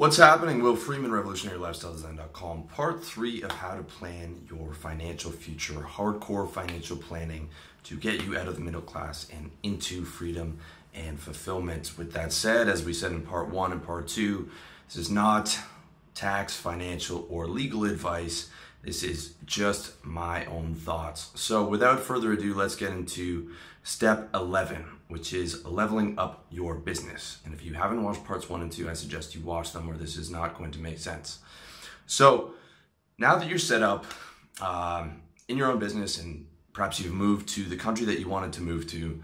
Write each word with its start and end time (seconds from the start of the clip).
What's 0.00 0.16
happening? 0.16 0.62
Will 0.62 0.76
Freeman, 0.76 1.10
RevolutionaryLifestyleDesign.com. 1.10 2.68
Part 2.68 3.04
three 3.04 3.42
of 3.42 3.52
how 3.52 3.74
to 3.74 3.82
plan 3.82 4.46
your 4.48 4.72
financial 4.72 5.30
future. 5.30 5.74
Hardcore 5.74 6.50
financial 6.50 6.96
planning 6.96 7.50
to 7.84 7.96
get 7.96 8.24
you 8.24 8.34
out 8.38 8.48
of 8.48 8.54
the 8.54 8.62
middle 8.62 8.80
class 8.80 9.26
and 9.30 9.50
into 9.62 10.06
freedom 10.06 10.56
and 10.94 11.20
fulfillment. 11.20 11.98
With 11.98 12.14
that 12.14 12.32
said, 12.32 12.66
as 12.66 12.82
we 12.82 12.94
said 12.94 13.12
in 13.12 13.20
part 13.26 13.50
one 13.50 13.72
and 13.72 13.84
part 13.84 14.08
two, 14.08 14.48
this 14.86 14.96
is 14.96 15.10
not 15.10 15.58
tax, 16.14 16.56
financial, 16.56 17.26
or 17.28 17.46
legal 17.46 17.84
advice. 17.84 18.48
This 18.82 19.02
is 19.02 19.34
just 19.44 20.02
my 20.02 20.46
own 20.46 20.76
thoughts. 20.76 21.30
So 21.34 21.62
without 21.62 22.00
further 22.00 22.32
ado, 22.32 22.54
let's 22.54 22.74
get 22.74 22.92
into 22.92 23.50
step 23.82 24.30
11, 24.32 24.86
which 25.10 25.32
is 25.32 25.64
leveling 25.64 26.18
up 26.18 26.46
your 26.50 26.76
business. 26.76 27.38
And 27.44 27.52
if 27.52 27.64
you 27.64 27.74
haven't 27.74 28.02
watched 28.02 28.24
parts 28.24 28.48
one 28.48 28.62
and 28.62 28.72
two, 28.72 28.88
I 28.88 28.94
suggest 28.94 29.34
you 29.34 29.42
watch 29.42 29.72
them 29.72 29.88
or 29.90 29.96
this 29.96 30.16
is 30.16 30.30
not 30.30 30.56
going 30.56 30.70
to 30.72 30.78
make 30.78 30.98
sense. 30.98 31.40
So 32.06 32.54
now 33.18 33.36
that 33.36 33.48
you're 33.48 33.58
set 33.58 33.82
up 33.82 34.06
um, 34.60 35.22
in 35.48 35.56
your 35.56 35.70
own 35.70 35.78
business 35.78 36.18
and 36.18 36.46
perhaps 36.72 37.00
you've 37.00 37.12
moved 37.12 37.48
to 37.50 37.64
the 37.64 37.76
country 37.76 38.06
that 38.06 38.18
you 38.18 38.28
wanted 38.28 38.52
to 38.54 38.62
move 38.62 38.86
to, 38.88 39.20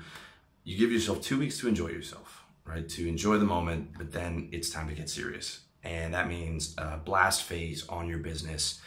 you 0.64 0.76
give 0.76 0.90
yourself 0.90 1.22
two 1.22 1.38
weeks 1.38 1.58
to 1.60 1.68
enjoy 1.68 1.88
yourself, 1.88 2.44
right? 2.64 2.88
To 2.88 3.08
enjoy 3.08 3.38
the 3.38 3.44
moment, 3.44 3.90
but 3.96 4.12
then 4.12 4.48
it's 4.52 4.70
time 4.70 4.88
to 4.88 4.94
get 4.94 5.08
serious. 5.08 5.60
And 5.84 6.12
that 6.14 6.28
means 6.28 6.74
a 6.78 6.96
blast 6.96 7.44
phase 7.44 7.86
on 7.88 8.08
your 8.08 8.18
business 8.18 8.80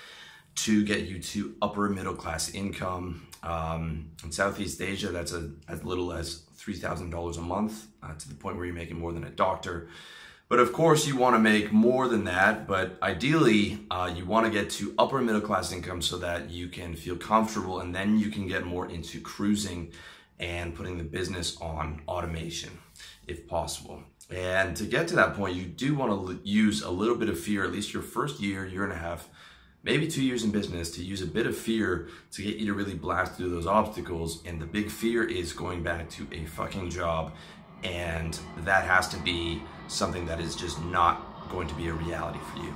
to 0.56 0.84
get 0.84 1.04
you 1.04 1.20
to 1.20 1.56
upper 1.62 1.88
middle 1.90 2.16
class 2.16 2.54
income. 2.54 3.28
Um, 3.42 4.12
in 4.22 4.34
Southeast 4.34 4.82
Asia, 4.82 5.08
that's 5.08 5.32
a, 5.32 5.52
as 5.70 5.86
little 5.86 6.12
as 6.12 6.44
$3,000 6.60 7.38
a 7.38 7.42
month 7.42 7.88
uh, 8.04 8.14
to 8.14 8.30
the 8.30 8.36
point 8.36 8.58
where 8.58 8.66
you're 8.66 8.76
making 8.76 9.00
more 9.00 9.14
than 9.14 9.24
a 9.24 9.30
doctor. 9.30 9.88
But 10.50 10.60
of 10.60 10.74
course, 10.74 11.08
you 11.08 11.16
want 11.16 11.36
to 11.36 11.40
make 11.40 11.72
more 11.72 12.08
than 12.08 12.24
that. 12.24 12.68
But 12.68 12.98
ideally, 13.04 13.86
uh, 13.92 14.12
you 14.16 14.26
want 14.26 14.48
to 14.48 14.52
get 14.52 14.70
to 14.72 14.96
upper 14.98 15.22
middle 15.22 15.42
class 15.42 15.72
income 15.72 16.02
so 16.02 16.18
that 16.18 16.50
you 16.50 16.68
can 16.68 16.96
feel 16.96 17.16
comfortable 17.16 17.80
and 17.80 17.94
then 17.94 18.18
you 18.18 18.30
can 18.30 18.48
get 18.48 18.66
more 18.66 18.90
into 18.90 19.22
cruising 19.22 19.92
and 20.40 20.74
putting 20.74 20.98
the 20.98 21.04
business 21.04 21.58
on 21.62 22.02
automation 22.08 22.72
if 23.28 23.48
possible. 23.48 24.04
And 24.30 24.76
to 24.78 24.86
get 24.86 25.08
to 25.10 25.16
that 25.16 25.36
point, 25.36 25.56
you 25.56 25.66
do 25.66 25.96
want 25.96 26.28
to 26.28 26.40
use 26.44 26.82
a 26.82 26.90
little 26.90 27.16
bit 27.16 27.30
of 27.30 27.40
fear, 27.40 27.64
at 27.64 27.72
least 27.72 27.94
your 27.94 28.04
first 28.04 28.40
year, 28.40 28.66
year 28.66 28.84
and 28.84 28.94
a 28.94 28.98
half, 28.98 29.30
maybe 29.84 30.08
two 30.08 30.24
years 30.24 30.44
in 30.44 30.52
business 30.52 30.92
to 30.92 31.04
use 31.04 31.22
a 31.22 31.28
bit 31.28 31.48
of 31.48 31.58
fear 31.58 32.10
to 32.32 32.44
get 32.44 32.58
you 32.58 32.66
to 32.68 32.74
really 32.74 32.96
blast 32.96 33.36
through 33.36 33.50
those 33.50 33.68
obstacles. 33.68 34.44
And 34.46 34.62
the 34.62 34.66
big 34.66 34.90
fear 34.90 35.24
is 35.24 35.54
going 35.54 35.84
back 35.84 36.10
to 36.12 36.28
a 36.32 36.46
fucking 36.46 36.90
job. 36.90 37.34
And 37.84 38.38
that 38.60 38.84
has 38.84 39.08
to 39.10 39.18
be 39.18 39.62
something 39.88 40.26
that 40.26 40.40
is 40.40 40.56
just 40.56 40.84
not 40.86 41.50
going 41.50 41.68
to 41.68 41.76
be 41.76 41.88
a 41.88 41.94
reality 41.94 42.40
for 42.54 42.64
you. 42.64 42.76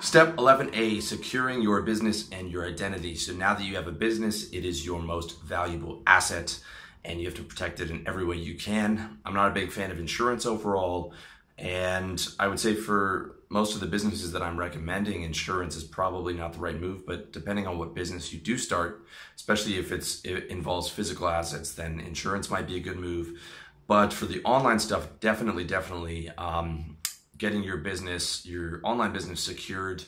Step 0.00 0.36
11A, 0.36 1.02
securing 1.02 1.60
your 1.60 1.82
business 1.82 2.28
and 2.30 2.50
your 2.50 2.64
identity. 2.64 3.16
So 3.16 3.32
now 3.32 3.54
that 3.54 3.64
you 3.64 3.74
have 3.74 3.88
a 3.88 3.92
business, 3.92 4.48
it 4.50 4.64
is 4.64 4.86
your 4.86 5.02
most 5.02 5.42
valuable 5.42 6.02
asset 6.06 6.60
and 7.04 7.18
you 7.18 7.26
have 7.26 7.34
to 7.36 7.42
protect 7.42 7.80
it 7.80 7.90
in 7.90 8.06
every 8.06 8.24
way 8.24 8.36
you 8.36 8.54
can. 8.54 9.18
I'm 9.24 9.34
not 9.34 9.50
a 9.50 9.54
big 9.54 9.72
fan 9.72 9.90
of 9.90 9.98
insurance 9.98 10.46
overall. 10.46 11.12
And 11.56 12.24
I 12.38 12.46
would 12.46 12.60
say 12.60 12.74
for 12.74 13.37
most 13.50 13.74
of 13.74 13.80
the 13.80 13.86
businesses 13.86 14.32
that 14.32 14.42
I'm 14.42 14.58
recommending, 14.58 15.22
insurance 15.22 15.74
is 15.74 15.84
probably 15.84 16.34
not 16.34 16.52
the 16.52 16.58
right 16.58 16.78
move. 16.78 17.06
But 17.06 17.32
depending 17.32 17.66
on 17.66 17.78
what 17.78 17.94
business 17.94 18.32
you 18.32 18.38
do 18.38 18.58
start, 18.58 19.06
especially 19.36 19.78
if 19.78 19.90
it's 19.90 20.24
it 20.24 20.46
involves 20.46 20.88
physical 20.88 21.28
assets, 21.28 21.72
then 21.72 22.00
insurance 22.00 22.50
might 22.50 22.66
be 22.66 22.76
a 22.76 22.80
good 22.80 22.98
move. 22.98 23.40
But 23.86 24.12
for 24.12 24.26
the 24.26 24.42
online 24.44 24.78
stuff, 24.78 25.08
definitely, 25.20 25.64
definitely 25.64 26.28
um, 26.36 26.98
getting 27.38 27.62
your 27.62 27.78
business, 27.78 28.44
your 28.44 28.80
online 28.84 29.12
business 29.12 29.40
secured. 29.40 30.04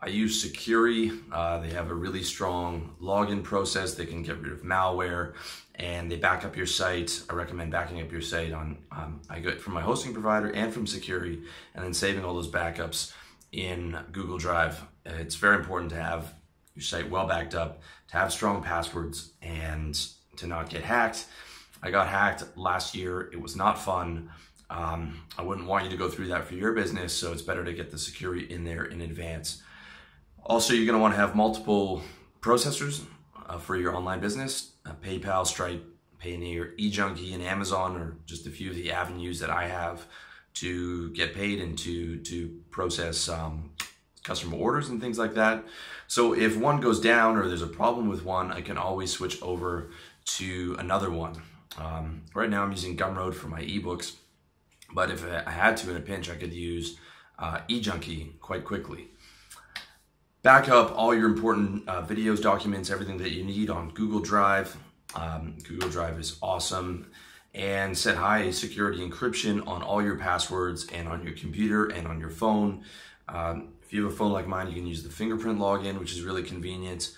I 0.00 0.08
use 0.08 0.44
Sucuri. 0.44 1.20
Uh, 1.32 1.58
they 1.60 1.70
have 1.70 1.90
a 1.90 1.94
really 1.94 2.22
strong 2.22 2.94
login 3.00 3.42
process. 3.42 3.94
They 3.94 4.06
can 4.06 4.22
get 4.22 4.40
rid 4.40 4.52
of 4.52 4.62
malware 4.62 5.34
and 5.76 6.10
they 6.10 6.16
back 6.16 6.44
up 6.44 6.56
your 6.56 6.66
site. 6.66 7.22
I 7.28 7.34
recommend 7.34 7.72
backing 7.72 8.00
up 8.00 8.12
your 8.12 8.20
site 8.20 8.52
on, 8.52 8.78
um, 8.92 9.20
I 9.28 9.40
get 9.40 9.60
from 9.60 9.74
my 9.74 9.80
hosting 9.80 10.12
provider 10.12 10.50
and 10.50 10.72
from 10.72 10.86
Sucuri, 10.86 11.42
and 11.74 11.84
then 11.84 11.94
saving 11.94 12.24
all 12.24 12.34
those 12.34 12.50
backups 12.50 13.12
in 13.50 13.98
Google 14.12 14.38
Drive. 14.38 14.82
It's 15.04 15.34
very 15.36 15.56
important 15.56 15.90
to 15.90 16.00
have 16.00 16.34
your 16.74 16.82
site 16.82 17.10
well 17.10 17.26
backed 17.26 17.54
up, 17.54 17.82
to 18.08 18.16
have 18.16 18.32
strong 18.32 18.62
passwords, 18.62 19.32
and 19.42 19.98
to 20.36 20.46
not 20.46 20.70
get 20.70 20.82
hacked. 20.82 21.26
I 21.82 21.90
got 21.90 22.08
hacked 22.08 22.56
last 22.56 22.94
year. 22.94 23.30
It 23.32 23.40
was 23.40 23.56
not 23.56 23.78
fun. 23.78 24.30
Um, 24.70 25.20
I 25.38 25.42
wouldn't 25.42 25.66
want 25.66 25.84
you 25.84 25.90
to 25.90 25.96
go 25.96 26.08
through 26.08 26.28
that 26.28 26.46
for 26.46 26.54
your 26.54 26.72
business, 26.72 27.12
so 27.12 27.32
it's 27.32 27.42
better 27.42 27.64
to 27.64 27.72
get 27.72 27.90
the 27.90 27.98
security 27.98 28.52
in 28.52 28.64
there 28.64 28.84
in 28.84 29.00
advance. 29.02 29.62
Also, 30.42 30.72
you're 30.72 30.86
going 30.86 30.98
to 30.98 31.02
want 31.02 31.14
to 31.14 31.20
have 31.20 31.34
multiple 31.34 32.02
processors 32.40 33.04
uh, 33.46 33.58
for 33.58 33.76
your 33.76 33.94
online 33.94 34.20
business. 34.20 34.73
PayPal, 34.92 35.46
Stripe, 35.46 35.84
Payoneer, 36.22 36.78
eJunkie, 36.78 37.34
and 37.34 37.42
Amazon 37.42 37.96
are 37.96 38.16
just 38.26 38.46
a 38.46 38.50
few 38.50 38.70
of 38.70 38.76
the 38.76 38.92
avenues 38.92 39.40
that 39.40 39.50
I 39.50 39.68
have 39.68 40.06
to 40.54 41.10
get 41.10 41.34
paid 41.34 41.60
and 41.60 41.76
to 41.78 42.18
to 42.20 42.60
process 42.70 43.28
um, 43.28 43.70
customer 44.22 44.56
orders 44.56 44.88
and 44.88 45.00
things 45.00 45.18
like 45.18 45.34
that. 45.34 45.64
So 46.06 46.32
if 46.32 46.56
one 46.56 46.80
goes 46.80 47.00
down 47.00 47.36
or 47.36 47.46
there's 47.46 47.62
a 47.62 47.66
problem 47.66 48.08
with 48.08 48.24
one, 48.24 48.52
I 48.52 48.62
can 48.62 48.78
always 48.78 49.12
switch 49.12 49.40
over 49.42 49.90
to 50.38 50.76
another 50.78 51.10
one. 51.10 51.42
Um, 51.78 52.22
right 52.34 52.48
now 52.48 52.62
I'm 52.62 52.70
using 52.70 52.96
Gumroad 52.96 53.34
for 53.34 53.48
my 53.48 53.62
ebooks, 53.62 54.14
but 54.94 55.10
if 55.10 55.24
I 55.24 55.50
had 55.50 55.76
to 55.78 55.90
in 55.90 55.96
a 55.96 56.00
pinch, 56.00 56.30
I 56.30 56.36
could 56.36 56.52
use 56.52 56.96
uh, 57.38 57.58
eJunkie 57.68 58.38
quite 58.40 58.64
quickly. 58.64 59.08
Back 60.44 60.68
up 60.68 60.92
all 60.94 61.14
your 61.14 61.24
important 61.24 61.88
uh, 61.88 62.02
videos, 62.02 62.42
documents, 62.42 62.90
everything 62.90 63.16
that 63.16 63.30
you 63.30 63.42
need 63.42 63.70
on 63.70 63.88
Google 63.92 64.20
Drive. 64.20 64.76
Um, 65.14 65.56
Google 65.66 65.88
Drive 65.88 66.20
is 66.20 66.36
awesome. 66.42 67.10
And 67.54 67.96
set 67.96 68.18
high 68.18 68.50
security 68.50 68.98
encryption 68.98 69.66
on 69.66 69.80
all 69.80 70.02
your 70.02 70.18
passwords 70.18 70.86
and 70.88 71.08
on 71.08 71.24
your 71.24 71.32
computer 71.32 71.86
and 71.86 72.06
on 72.06 72.20
your 72.20 72.28
phone. 72.28 72.84
Um, 73.26 73.72
if 73.82 73.94
you 73.94 74.04
have 74.04 74.12
a 74.12 74.16
phone 74.16 74.32
like 74.32 74.46
mine, 74.46 74.68
you 74.68 74.74
can 74.74 74.86
use 74.86 75.02
the 75.02 75.08
fingerprint 75.08 75.58
login, 75.58 75.98
which 75.98 76.12
is 76.12 76.20
really 76.20 76.42
convenient. 76.42 77.16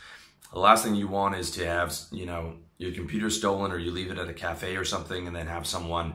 The 0.53 0.60
last 0.60 0.84
thing 0.84 0.94
you 0.94 1.08
want 1.08 1.34
is 1.34 1.50
to 1.53 1.66
have, 1.66 1.98
you 2.12 2.26
know, 2.26 2.54
your 2.78 2.93
computer 2.93 3.28
stolen 3.28 3.72
or 3.72 3.78
you 3.78 3.91
leave 3.91 4.12
it 4.12 4.19
at 4.19 4.28
a 4.28 4.34
cafe 4.34 4.76
or 4.76 4.84
something 4.84 5.26
and 5.26 5.34
then 5.34 5.48
have 5.48 5.66
someone 5.66 6.14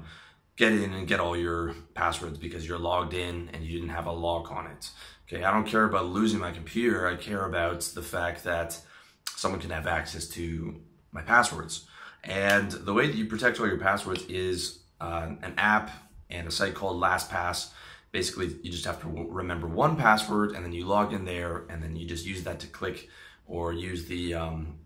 get 0.56 0.72
in 0.72 0.94
and 0.94 1.08
get 1.08 1.20
all 1.20 1.36
your 1.36 1.74
passwords 1.94 2.38
because 2.38 2.66
you're 2.66 2.80
logged 2.80 3.14
in 3.14 3.50
and 3.52 3.66
you 3.66 3.80
didn't 3.80 3.90
have 3.90 4.06
a 4.06 4.12
lock 4.12 4.50
on 4.52 4.68
it. 4.68 4.92
Okay, 5.34 5.46
I 5.46 5.52
don't 5.52 5.66
care 5.66 5.86
about 5.86 6.08
losing 6.08 6.40
my 6.42 6.52
computer. 6.52 7.08
I 7.08 7.16
care 7.16 7.46
about 7.46 7.82
the 7.96 8.02
fact 8.02 8.44
that 8.44 8.78
someone 9.38 9.62
can 9.62 9.70
have 9.70 9.88
access 9.88 10.28
to 10.30 10.82
my 11.14 11.22
passwords. 11.22 11.88
And 12.22 12.70
the 12.70 12.94
way 12.94 13.08
that 13.08 13.16
you 13.16 13.28
protect 13.28 13.58
all 13.58 13.68
your 13.68 13.80
passwords 13.80 14.26
is 14.26 14.80
uh, 15.00 15.30
an 15.42 15.54
app 15.58 15.90
and 16.30 16.50
a 16.50 16.52
site 16.52 16.76
called 16.76 17.02
LastPass. 17.02 17.70
Basically, 18.12 18.48
you 18.62 18.72
just 18.72 18.84
have 18.84 19.00
to 19.04 19.08
remember 19.08 19.68
one 19.68 19.96
password 19.96 20.52
and 20.52 20.66
then 20.66 20.74
you 20.74 20.86
log 20.86 21.14
in 21.14 21.24
there 21.24 21.64
and 21.70 21.82
then 21.82 21.96
you 21.96 22.06
just 22.06 22.26
use 22.26 22.44
that 22.44 22.60
to 22.60 22.68
click 22.68 23.08
or 23.46 23.72
use 23.72 24.08
the 24.08 24.34
um, 24.34 24.80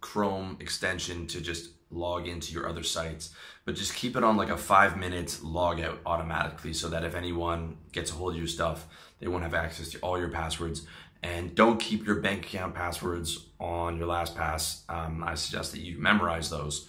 Chrome 0.00 0.56
extension 0.58 1.28
to 1.28 1.40
just 1.40 1.70
log 1.92 2.26
into 2.26 2.52
your 2.52 2.68
other 2.68 2.82
sites. 2.82 3.32
But 3.64 3.76
just 3.76 3.94
keep 3.94 4.16
it 4.16 4.24
on 4.24 4.36
like 4.36 4.48
a 4.48 4.56
five 4.56 4.96
minute 4.96 5.38
log 5.44 5.80
out 5.80 6.00
automatically 6.04 6.72
so 6.72 6.88
that 6.88 7.04
if 7.04 7.14
anyone 7.14 7.76
gets 7.92 8.10
a 8.10 8.14
hold 8.14 8.32
of 8.32 8.38
your 8.38 8.48
stuff, 8.48 8.88
they 9.22 9.28
won't 9.28 9.44
have 9.44 9.54
access 9.54 9.88
to 9.90 9.98
all 10.00 10.18
your 10.18 10.28
passwords. 10.28 10.84
And 11.22 11.54
don't 11.54 11.78
keep 11.78 12.04
your 12.04 12.16
bank 12.16 12.44
account 12.46 12.74
passwords 12.74 13.46
on 13.60 13.96
your 13.96 14.08
LastPass. 14.08 14.82
Um, 14.90 15.22
I 15.24 15.36
suggest 15.36 15.70
that 15.72 15.80
you 15.80 15.96
memorize 15.96 16.50
those 16.50 16.88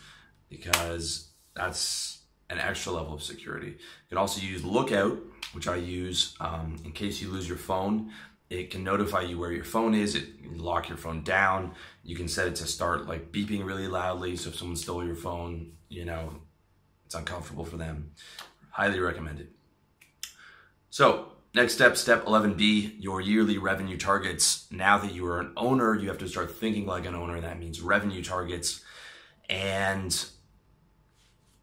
because 0.50 1.30
that's 1.56 2.24
an 2.50 2.58
extra 2.58 2.92
level 2.92 3.14
of 3.14 3.22
security. 3.22 3.68
You 3.68 4.10
can 4.10 4.18
also 4.18 4.42
use 4.42 4.66
Lookout, 4.66 5.20
which 5.52 5.68
I 5.68 5.76
use 5.76 6.36
um, 6.40 6.78
in 6.84 6.92
case 6.92 7.22
you 7.22 7.30
lose 7.30 7.48
your 7.48 7.60
phone. 7.60 8.12
It 8.50 8.72
can 8.72 8.84
notify 8.84 9.22
you 9.22 9.38
where 9.38 9.52
your 9.52 9.64
phone 9.64 9.94
is. 9.94 10.16
It 10.16 10.42
can 10.42 10.58
lock 10.58 10.90
your 10.90 10.98
phone 10.98 11.24
down. 11.24 11.74
You 12.04 12.16
can 12.16 12.28
set 12.28 12.48
it 12.48 12.56
to 12.56 12.66
start 12.66 13.08
like 13.08 13.32
beeping 13.32 13.64
really 13.64 13.88
loudly. 13.88 14.36
So 14.38 14.50
if 14.50 14.56
someone 14.56 14.76
stole 14.76 15.06
your 15.06 15.16
phone, 15.16 15.74
you 15.88 16.06
know, 16.06 16.34
it's 17.06 17.14
uncomfortable 17.14 17.64
for 17.64 17.78
them. 17.78 18.14
Highly 18.72 19.00
recommended. 19.00 19.50
So 20.90 21.33
next 21.54 21.74
step, 21.74 21.98
step 21.98 22.26
11B, 22.26 22.96
your 23.00 23.22
yearly 23.22 23.58
revenue 23.58 23.98
targets. 23.98 24.68
Now 24.72 24.98
that 24.98 25.14
you 25.14 25.26
are 25.28 25.40
an 25.40 25.54
owner, 25.56 25.96
you 25.96 26.08
have 26.10 26.18
to 26.20 26.28
start 26.28 26.56
thinking 26.56 26.86
like 26.86 27.06
an 27.06 27.16
owner. 27.16 27.40
That 27.40 27.60
means 27.60 27.82
revenue 27.82 28.24
targets. 28.24 28.84
And 29.50 30.26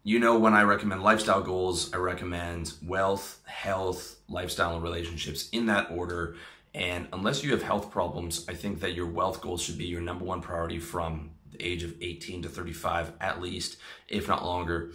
you 0.03 0.17
know, 0.17 0.39
when 0.39 0.53
I 0.53 0.63
recommend 0.63 1.03
lifestyle 1.03 1.41
goals, 1.43 1.93
I 1.93 1.97
recommend 1.97 2.73
wealth, 2.83 3.39
health, 3.45 4.15
lifestyle, 4.27 4.73
and 4.73 4.83
relationships 4.83 5.47
in 5.49 5.67
that 5.67 5.91
order. 5.91 6.35
And 6.73 7.07
unless 7.13 7.43
you 7.43 7.51
have 7.51 7.61
health 7.61 7.91
problems, 7.91 8.45
I 8.49 8.55
think 8.55 8.79
that 8.79 8.95
your 8.95 9.05
wealth 9.05 9.41
goals 9.41 9.61
should 9.61 9.77
be 9.77 9.85
your 9.85 10.01
number 10.01 10.25
one 10.25 10.41
priority 10.41 10.79
from 10.79 11.31
the 11.51 11.63
age 11.63 11.83
of 11.83 11.93
18 12.01 12.43
to 12.43 12.49
35 12.49 13.13
at 13.19 13.41
least, 13.41 13.77
if 14.07 14.27
not 14.27 14.43
longer. 14.43 14.91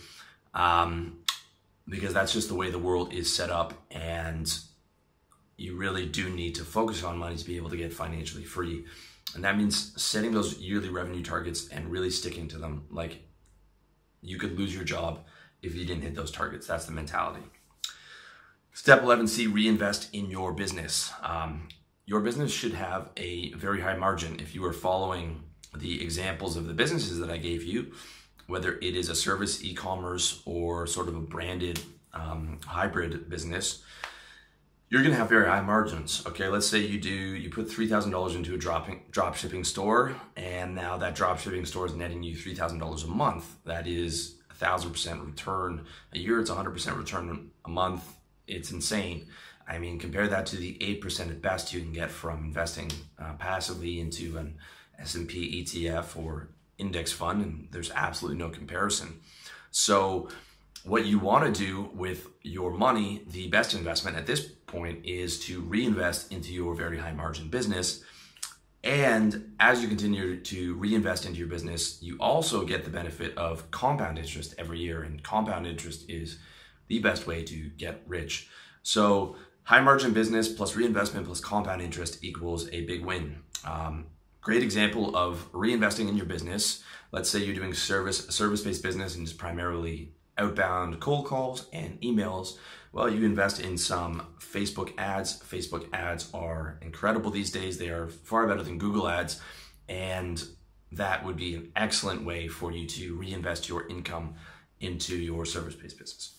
Um, 0.55 1.19
because 1.89 2.13
that's 2.13 2.33
just 2.33 2.49
the 2.49 2.55
way 2.55 2.71
the 2.71 2.79
world 2.79 3.13
is 3.13 3.33
set 3.33 3.51
up. 3.51 3.75
And 3.93 4.53
you 5.57 5.77
really 5.77 6.07
do 6.07 6.29
need 6.29 6.55
to 6.57 6.65
focus 6.65 7.03
on 7.03 7.19
money 7.19 7.37
to 7.37 7.45
be 7.45 7.57
able 7.57 7.71
to 7.71 7.77
get 7.77 7.93
financially 7.93 8.45
free. 8.45 8.85
And 9.35 9.45
that 9.45 9.57
means 9.57 10.01
setting 10.01 10.33
those 10.33 10.59
yearly 10.59 10.89
revenue 10.89 11.23
targets 11.23 11.69
and 11.69 11.91
really 11.91 12.11
sticking 12.11 12.49
to 12.49 12.59
them. 12.59 12.87
Like 12.91 13.23
you 14.21 14.39
could 14.39 14.59
lose 14.59 14.75
your 14.75 14.85
job 14.85 15.25
if 15.63 15.75
you 15.75 15.85
didn't 15.85 16.03
hit 16.03 16.15
those 16.15 16.31
targets. 16.31 16.67
That's 16.67 16.85
the 16.85 16.93
mentality. 16.93 17.43
Step 18.73 19.03
11C 19.03 19.53
reinvest 19.53 20.15
in 20.15 20.31
your 20.31 20.53
business. 20.53 21.13
Um, 21.23 21.69
your 22.05 22.21
business 22.21 22.53
should 22.53 22.75
have 22.75 23.11
a 23.17 23.53
very 23.55 23.81
high 23.81 23.97
margin 23.97 24.39
if 24.39 24.55
you 24.55 24.65
are 24.65 24.73
following 24.73 25.43
the 25.75 26.03
examples 26.03 26.57
of 26.57 26.67
the 26.67 26.75
businesses 26.75 27.19
that 27.19 27.31
I 27.31 27.39
gave 27.39 27.65
you, 27.65 27.93
whether 28.47 28.75
it 28.77 28.95
is 28.95 29.09
a 29.09 29.15
service 29.15 29.65
e 29.65 29.75
commerce 29.75 30.43
or 30.45 30.87
sort 30.87 31.09
of 31.09 31.17
a 31.17 31.21
branded 31.21 31.81
um, 32.13 32.61
hybrid 32.67 33.29
business 33.29 33.83
you're 34.89 35.03
going 35.03 35.13
to 35.13 35.19
have 35.19 35.29
very 35.29 35.47
high 35.47 35.61
margins. 35.61 36.23
Okay, 36.27 36.49
let's 36.49 36.67
say 36.67 36.79
you 36.79 37.01
do 37.01 37.11
you 37.11 37.51
put 37.51 37.71
three 37.71 37.89
thousand 37.89 38.13
dollars 38.13 38.35
into 38.35 38.55
a 38.55 38.59
dropping 38.59 39.03
drop 39.11 39.35
shipping 39.35 39.65
store, 39.65 40.15
and 40.37 40.75
now 40.75 40.97
that 40.99 41.15
drop 41.15 41.39
shipping 41.39 41.65
store 41.65 41.87
is 41.87 41.95
netting 41.95 42.23
you 42.23 42.37
three 42.37 42.55
thousand 42.55 42.79
dollars 42.79 43.03
a 43.03 43.09
month. 43.09 43.57
That 43.65 43.87
is 43.87 44.37
a 44.51 44.55
thousand 44.55 44.93
percent 44.93 45.23
return 45.23 45.85
a 46.13 46.19
year. 46.19 46.41
It's 46.41 46.51
a 46.51 46.55
hundred 46.55 46.73
percent 46.73 46.97
return 46.97 47.51
a 47.65 47.69
month. 47.69 48.17
It's 48.47 48.71
insane. 48.71 49.27
I 49.69 49.79
mean, 49.79 49.99
compare 49.99 50.29
that 50.29 50.47
to 50.47 50.57
the 50.57 50.81
eight 50.81 51.01
percent 51.01 51.31
at 51.31 51.43
best 51.43 51.73
you 51.73 51.81
can 51.81 51.93
get 51.93 52.11
from 52.11 52.45
investing 52.45 52.91
uh, 53.19 53.33
passively 53.35 53.99
into 53.99 54.39
an 54.39 54.57
S 55.01 55.17
and 55.17 55.29
P 55.29 55.65
ETF 55.65 56.17
or 56.17 56.49
index 56.79 57.11
fund, 57.11 57.45
and 57.45 57.69
there's 57.73 57.91
absolutely 57.91 58.39
no 58.39 58.51
comparison. 58.51 59.19
So 59.73 60.29
what 60.85 61.05
you 61.05 61.19
want 61.19 61.53
to 61.53 61.67
do 61.67 61.91
with 61.95 62.29
your 62.43 62.71
money, 62.71 63.25
the 63.27 63.49
best 63.49 63.75
investment 63.75 64.17
at 64.17 64.27
this 64.27 64.53
point 64.67 65.05
is 65.05 65.39
to 65.47 65.61
reinvest 65.63 66.33
into 66.33 66.53
your 66.53 66.75
very 66.75 66.99
high 66.99 67.13
margin 67.13 67.49
business. 67.49 68.03
And 68.85 69.55
as 69.59 69.83
you 69.83 69.89
continue 69.89 70.41
to 70.41 70.75
reinvest 70.75 71.27
into 71.27 71.39
your 71.39 71.49
business, 71.49 72.01
you 72.03 72.17
also 72.21 72.65
get 72.65 72.85
the 72.85 72.91
benefit 72.91 73.37
of 73.37 73.71
compound 73.71 74.19
interest 74.19 74.55
every 74.59 74.79
year. 74.79 75.03
And 75.03 75.23
compound 75.23 75.67
interest 75.67 76.09
is 76.09 76.39
the 76.87 77.01
best 77.01 77.27
way 77.27 77.43
to 77.45 77.69
get 77.71 78.03
rich. 78.07 78.49
So, 78.83 79.37
high 79.65 79.81
margin 79.81 80.13
business 80.13 80.49
plus 80.49 80.77
reinvestment 80.77 81.27
plus 81.27 81.41
compound 81.41 81.83
interest 81.83 82.23
equals 82.23 82.69
a 82.71 82.83
big 82.83 83.05
win. 83.05 83.41
Um, 83.65 84.07
great 84.41 84.63
example 84.63 85.17
of 85.17 85.51
reinvesting 85.53 86.09
in 86.09 86.17
your 86.17 86.27
business. 86.27 86.85
Let's 87.11 87.29
say 87.29 87.41
you're 87.41 87.55
doing 87.57 87.75
service 87.75 88.27
service 88.29 88.63
based 88.63 88.83
business 88.85 89.17
and 89.17 89.25
it's 89.25 89.33
primarily 89.33 90.13
outbound 90.39 91.01
cold 91.01 91.27
calls 91.27 91.67
and 91.73 92.01
emails, 92.01 92.59
well, 92.97 93.11
you 93.11 93.27
invest 93.27 93.61
in 93.61 93.77
some 93.77 94.27
Facebook 94.41 94.95
ads. 94.97 95.39
Facebook 95.43 95.87
ads 95.93 96.31
are 96.33 96.79
incredible 96.81 97.31
these 97.31 97.51
days. 97.51 97.77
They 97.77 97.91
are 97.91 98.09
far 98.09 98.47
better 98.47 98.63
than 98.63 98.79
Google 98.79 99.07
ads. 99.07 99.39
And 99.87 100.43
that 100.93 101.23
would 101.23 101.37
be 101.37 101.57
an 101.57 101.73
excellent 101.77 102.25
way 102.25 102.49
for 102.49 102.73
you 102.73 102.87
to 102.87 103.15
reinvest 103.17 103.69
your 103.69 103.87
income 103.89 104.37
into 104.81 105.15
your 105.15 105.45
service 105.45 105.75
based 105.75 105.99
business. 105.99 106.39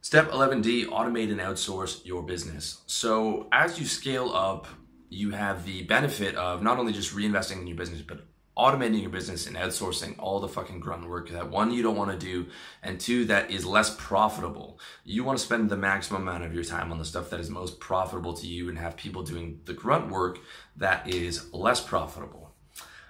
Step 0.00 0.30
11D 0.30 0.86
automate 0.86 1.32
and 1.32 1.40
outsource 1.40 2.06
your 2.06 2.22
business. 2.22 2.82
So, 2.86 3.48
as 3.50 3.80
you 3.80 3.84
scale 3.84 4.30
up, 4.32 4.68
you 5.08 5.32
have 5.32 5.66
the 5.66 5.82
benefit 5.82 6.36
of 6.36 6.62
not 6.62 6.78
only 6.78 6.92
just 6.92 7.16
reinvesting 7.16 7.60
in 7.60 7.66
your 7.66 7.76
business, 7.76 8.00
but 8.00 8.24
automating 8.56 9.02
your 9.02 9.10
business 9.10 9.46
and 9.46 9.56
outsourcing 9.56 10.18
all 10.18 10.40
the 10.40 10.48
fucking 10.48 10.80
grunt 10.80 11.08
work 11.08 11.28
that 11.30 11.50
one 11.50 11.70
you 11.70 11.82
don't 11.82 11.96
want 11.96 12.10
to 12.10 12.16
do 12.16 12.46
and 12.82 12.98
two 12.98 13.24
that 13.26 13.50
is 13.50 13.66
less 13.66 13.94
profitable. 13.98 14.80
You 15.04 15.24
want 15.24 15.38
to 15.38 15.44
spend 15.44 15.68
the 15.68 15.76
maximum 15.76 16.22
amount 16.22 16.44
of 16.44 16.54
your 16.54 16.64
time 16.64 16.90
on 16.90 16.98
the 16.98 17.04
stuff 17.04 17.28
that 17.30 17.40
is 17.40 17.50
most 17.50 17.80
profitable 17.80 18.32
to 18.34 18.46
you 18.46 18.68
and 18.68 18.78
have 18.78 18.96
people 18.96 19.22
doing 19.22 19.60
the 19.66 19.74
grunt 19.74 20.10
work 20.10 20.38
that 20.76 21.06
is 21.08 21.52
less 21.52 21.80
profitable. 21.82 22.54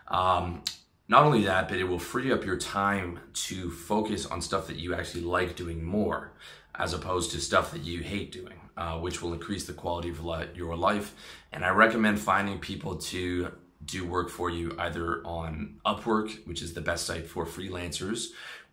Um, 0.09 0.63
not 1.09 1.25
only 1.25 1.45
that 1.45 1.69
but 1.69 1.79
it 1.79 1.85
will 1.85 2.01
free 2.01 2.33
up 2.33 2.45
your 2.45 2.57
time 2.57 3.21
to 3.33 3.71
focus 3.71 4.27
on 4.27 4.43
stuff 4.43 4.67
that 4.67 4.77
you 4.77 4.95
actually 4.95 5.23
like 5.23 5.55
doing 5.55 5.85
more 5.85 6.33
as 6.75 6.93
opposed 6.93 7.31
to 7.31 7.41
stuff 7.41 7.71
that 7.71 7.83
you 7.83 8.03
hate 8.03 8.33
doing 8.33 8.61
uh, 8.77 8.99
which 8.99 9.23
will 9.23 9.33
increase 9.33 9.65
the 9.65 9.73
quality 9.73 10.11
of 10.11 10.21
your 10.55 10.77
life. 10.77 11.15
And 11.53 11.65
i 11.65 11.71
recommend 11.71 12.19
finding 12.21 12.59
people 12.59 12.97
to 12.97 13.53
do 13.87 14.05
work 14.05 14.31
for 14.31 14.51
you 14.51 14.75
either 14.79 15.23
on 15.25 15.81
Upwork, 15.87 16.47
which 16.47 16.63
is 16.63 16.75
the 16.75 16.81
best 16.81 17.07
site 17.07 17.27
for 17.27 17.47
freelancers, 17.47 18.27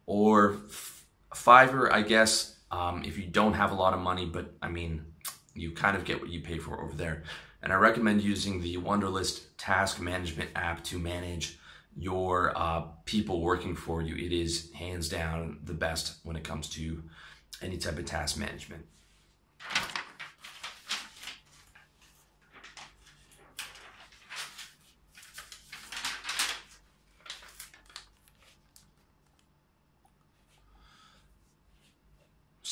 or 0.05 0.57
Fiverr, 1.33 1.91
I 1.91 2.01
guess, 2.01 2.57
um, 2.71 3.03
if 3.05 3.17
you 3.17 3.25
don't 3.25 3.53
have 3.53 3.71
a 3.71 3.75
lot 3.75 3.93
of 3.93 3.99
money, 3.99 4.25
but 4.25 4.53
I 4.61 4.69
mean, 4.69 5.05
you 5.53 5.71
kind 5.71 5.95
of 5.95 6.05
get 6.05 6.19
what 6.19 6.29
you 6.29 6.41
pay 6.41 6.57
for 6.57 6.81
over 6.81 6.95
there. 6.95 7.23
And 7.61 7.71
I 7.71 7.75
recommend 7.75 8.21
using 8.21 8.61
the 8.61 8.77
Wunderlist 8.77 9.41
task 9.57 10.01
management 10.01 10.49
app 10.55 10.83
to 10.85 10.99
manage 10.99 11.59
your 11.95 12.51
uh, 12.55 12.81
people 13.05 13.41
working 13.41 13.75
for 13.75 14.01
you. 14.01 14.15
It 14.15 14.33
is 14.33 14.71
hands 14.73 15.07
down 15.07 15.59
the 15.63 15.73
best 15.73 16.17
when 16.23 16.35
it 16.35 16.43
comes 16.43 16.67
to 16.71 17.03
any 17.61 17.77
type 17.77 17.97
of 17.99 18.05
task 18.05 18.37
management. 18.37 18.85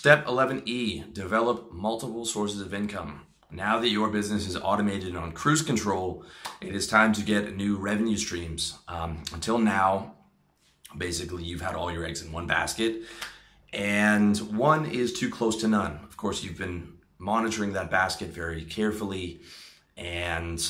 Step 0.02 0.26
11E, 0.26 1.14
develop 1.14 1.72
multiple 1.72 2.26
sources 2.26 2.60
of 2.60 2.74
income. 2.74 3.22
Now 3.52 3.78
that 3.78 3.90
your 3.90 4.10
business 4.10 4.48
is 4.48 4.58
automated 4.58 5.16
on 5.16 5.32
cruise 5.32 5.62
control, 5.62 6.26
it 6.60 6.74
is 6.74 6.88
time 6.88 7.14
to 7.14 7.22
get 7.22 7.56
new 7.56 7.76
revenue 7.76 8.18
streams. 8.18 8.80
Um, 8.88 9.22
until 9.32 9.60
now, 9.60 10.16
basically, 10.98 11.44
you've 11.44 11.62
had 11.62 11.76
all 11.76 11.92
your 11.92 12.04
eggs 12.04 12.24
in 12.24 12.32
one 12.32 12.48
basket, 12.48 13.04
and 13.74 14.36
one 14.58 14.88
is 14.88 15.14
too 15.14 15.30
close 15.30 15.58
to 15.58 15.68
none. 15.68 16.00
Of 16.04 16.18
course, 16.18 16.44
you've 16.44 16.58
been 16.58 16.94
monitoring 17.20 17.74
that 17.74 17.92
basket 17.92 18.30
very 18.30 18.66
carefully, 18.66 19.42
and 19.98 20.68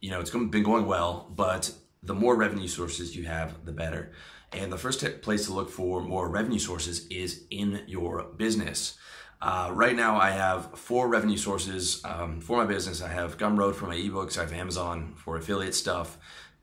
you 0.00 0.12
know 0.12 0.20
it's 0.20 0.30
been 0.30 0.62
going 0.62 0.86
well. 0.86 1.32
But 1.34 1.72
the 2.04 2.14
more 2.14 2.36
revenue 2.36 2.68
sources 2.68 3.16
you 3.16 3.24
have, 3.24 3.64
the 3.64 3.72
better. 3.72 4.12
And 4.54 4.72
the 4.72 4.78
first 4.78 5.04
place 5.22 5.46
to 5.46 5.52
look 5.52 5.68
for 5.68 6.00
more 6.00 6.28
revenue 6.28 6.60
sources 6.60 7.06
is 7.08 7.44
in 7.50 7.82
your 7.88 8.22
business. 8.36 8.96
Uh, 9.42 9.70
right 9.72 9.96
now, 9.96 10.16
I 10.16 10.30
have 10.30 10.78
four 10.78 11.08
revenue 11.08 11.36
sources 11.36 12.00
um, 12.04 12.40
for 12.40 12.56
my 12.58 12.64
business. 12.64 13.02
I 13.02 13.08
have 13.08 13.36
Gumroad 13.36 13.74
for 13.74 13.86
my 13.86 13.96
ebooks, 13.96 14.38
I 14.38 14.42
have 14.42 14.52
Amazon 14.52 15.14
for 15.16 15.36
affiliate 15.36 15.74
stuff, 15.74 16.18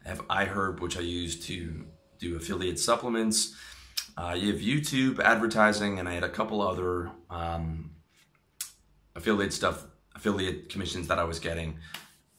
I 0.06 0.10
have 0.10 0.28
iHerb, 0.30 0.80
which 0.80 0.98
I 0.98 1.02
use 1.02 1.46
to 1.48 1.86
do 2.18 2.38
affiliate 2.38 2.80
supplements. 2.80 3.56
Uh, 4.18 4.36
you 4.38 4.52
have 4.54 4.62
YouTube 4.62 5.20
advertising, 5.20 6.00
and 6.00 6.08
I 6.08 6.14
had 6.14 6.24
a 6.24 6.30
couple 6.30 6.62
other 6.62 7.12
um, 7.30 7.92
affiliate 9.16 9.54
stuff, 9.54 9.86
affiliate 10.16 10.70
commissions 10.70 11.08
that 11.10 11.20
I 11.20 11.26
was 11.26 11.40
getting, 11.40 11.78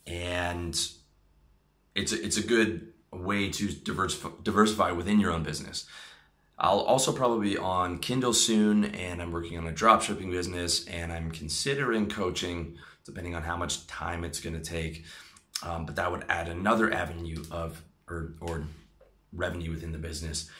and 0.06 0.74
it's 1.94 2.12
a, 2.12 2.24
it's 2.24 2.38
a 2.38 2.42
good 2.42 2.92
way 3.12 3.50
to 3.50 3.68
diversify, 3.72 4.30
diversify 4.42 4.92
within 4.92 5.20
your 5.20 5.32
own 5.32 5.42
business. 5.42 5.86
I'll 6.58 6.80
also 6.80 7.12
probably 7.12 7.50
be 7.50 7.58
on 7.58 7.98
Kindle 7.98 8.32
soon, 8.32 8.84
and 8.84 9.20
I'm 9.20 9.32
working 9.32 9.58
on 9.58 9.66
a 9.66 9.72
drop 9.72 10.02
shipping 10.02 10.30
business, 10.30 10.86
and 10.86 11.12
I'm 11.12 11.30
considering 11.30 12.08
coaching, 12.08 12.76
depending 13.04 13.34
on 13.34 13.42
how 13.42 13.56
much 13.56 13.86
time 13.86 14.22
it's 14.22 14.40
going 14.40 14.54
to 14.54 14.62
take. 14.62 15.04
Um, 15.62 15.86
but 15.86 15.96
that 15.96 16.10
would 16.10 16.24
add 16.28 16.48
another 16.48 16.92
avenue 16.92 17.44
of 17.50 17.82
or, 18.08 18.34
or 18.40 18.64
revenue 19.32 19.70
within 19.70 19.92
the 19.92 19.98
business. 19.98 20.50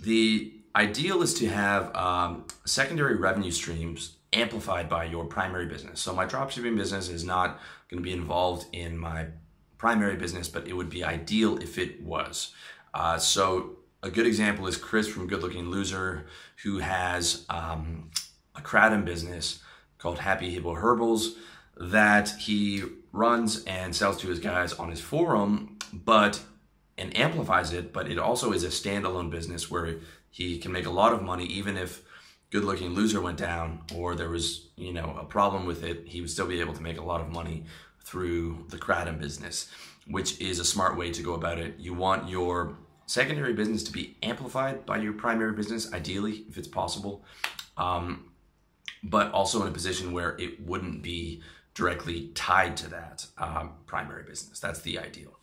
The 0.00 0.52
ideal 0.74 1.22
is 1.22 1.34
to 1.34 1.48
have 1.48 1.94
um, 1.94 2.46
secondary 2.64 3.16
revenue 3.16 3.50
streams 3.50 4.16
amplified 4.32 4.88
by 4.88 5.04
your 5.04 5.24
primary 5.24 5.66
business. 5.66 6.00
So 6.00 6.12
my 6.14 6.26
dropshipping 6.26 6.76
business 6.76 7.08
is 7.08 7.24
not 7.24 7.60
going 7.88 8.02
to 8.02 8.04
be 8.04 8.12
involved 8.12 8.66
in 8.72 8.98
my 8.98 9.26
primary 9.84 10.16
business, 10.16 10.48
but 10.48 10.66
it 10.66 10.72
would 10.72 10.88
be 10.88 11.04
ideal 11.04 11.58
if 11.58 11.76
it 11.76 12.02
was. 12.02 12.54
Uh, 12.94 13.18
so 13.18 13.76
a 14.02 14.08
good 14.08 14.26
example 14.26 14.66
is 14.66 14.78
Chris 14.78 15.06
from 15.06 15.26
Good 15.26 15.42
Looking 15.42 15.68
Loser, 15.68 16.24
who 16.62 16.78
has 16.78 17.44
um, 17.50 18.08
a 18.56 18.62
kratom 18.62 19.04
business 19.04 19.58
called 19.98 20.20
Happy 20.20 20.48
Hippo 20.48 20.72
Herbals 20.72 21.34
that 21.76 22.30
he 22.30 22.82
runs 23.12 23.62
and 23.64 23.94
sells 23.94 24.16
to 24.22 24.28
his 24.28 24.38
guys 24.38 24.72
on 24.72 24.88
his 24.88 25.02
forum, 25.02 25.76
but 25.92 26.40
and 26.96 27.14
amplifies 27.14 27.74
it. 27.74 27.92
But 27.92 28.10
it 28.10 28.18
also 28.18 28.52
is 28.52 28.64
a 28.64 28.68
standalone 28.68 29.28
business 29.28 29.70
where 29.70 29.96
he 30.30 30.58
can 30.60 30.72
make 30.72 30.86
a 30.86 30.90
lot 30.90 31.12
of 31.12 31.22
money, 31.22 31.44
even 31.44 31.76
if 31.76 32.00
Good 32.48 32.64
Looking 32.64 32.94
Loser 32.94 33.20
went 33.20 33.36
down 33.36 33.82
or 33.94 34.14
there 34.14 34.30
was 34.30 34.70
you 34.76 34.94
know 34.94 35.14
a 35.20 35.26
problem 35.26 35.66
with 35.66 35.84
it. 35.84 36.04
He 36.06 36.22
would 36.22 36.30
still 36.30 36.46
be 36.46 36.60
able 36.60 36.72
to 36.72 36.82
make 36.82 36.98
a 36.98 37.04
lot 37.04 37.20
of 37.20 37.28
money 37.28 37.64
through 38.04 38.66
the 38.68 38.78
kratom 38.78 39.18
business, 39.18 39.70
which 40.06 40.40
is 40.40 40.58
a 40.58 40.64
smart 40.64 40.96
way 40.96 41.10
to 41.10 41.22
go 41.22 41.34
about 41.34 41.58
it. 41.58 41.74
You 41.78 41.94
want 41.94 42.28
your 42.28 42.76
secondary 43.06 43.52
business 43.52 43.82
to 43.84 43.92
be 43.92 44.16
amplified 44.22 44.86
by 44.86 44.98
your 44.98 45.12
primary 45.12 45.52
business, 45.52 45.92
ideally, 45.92 46.44
if 46.48 46.56
it's 46.56 46.68
possible. 46.68 47.24
Um, 47.76 48.30
but 49.02 49.30
also 49.32 49.60
in 49.62 49.68
a 49.68 49.70
position 49.70 50.12
where 50.12 50.36
it 50.38 50.64
wouldn't 50.64 51.02
be 51.02 51.42
directly 51.74 52.28
tied 52.34 52.76
to 52.78 52.88
that 52.88 53.26
um, 53.36 53.72
primary 53.86 54.22
business. 54.22 54.60
That's 54.60 54.80
the 54.80 54.98
ideal. 54.98 55.38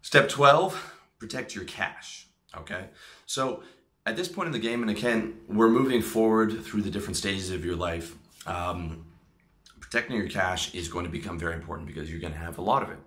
Step 0.00 0.28
12, 0.28 0.94
protect 1.18 1.54
your 1.54 1.64
cash. 1.64 2.28
Okay. 2.56 2.86
So 3.26 3.62
at 4.06 4.16
this 4.16 4.28
point 4.28 4.46
in 4.46 4.52
the 4.52 4.58
game, 4.58 4.80
and 4.80 4.90
again, 4.90 5.40
we're 5.48 5.68
moving 5.68 6.00
forward 6.00 6.64
through 6.64 6.82
the 6.82 6.90
different 6.90 7.16
stages 7.16 7.50
of 7.50 7.64
your 7.64 7.76
life. 7.76 8.16
Um, 8.46 9.04
protecting 9.90 10.16
your 10.16 10.28
cash 10.28 10.74
is 10.74 10.88
going 10.88 11.06
to 11.06 11.10
become 11.10 11.38
very 11.38 11.54
important 11.54 11.88
because 11.88 12.10
you're 12.10 12.20
going 12.20 12.32
to 12.32 12.38
have 12.38 12.58
a 12.58 12.62
lot 12.62 12.82
of 12.82 12.90
it. 12.90 12.98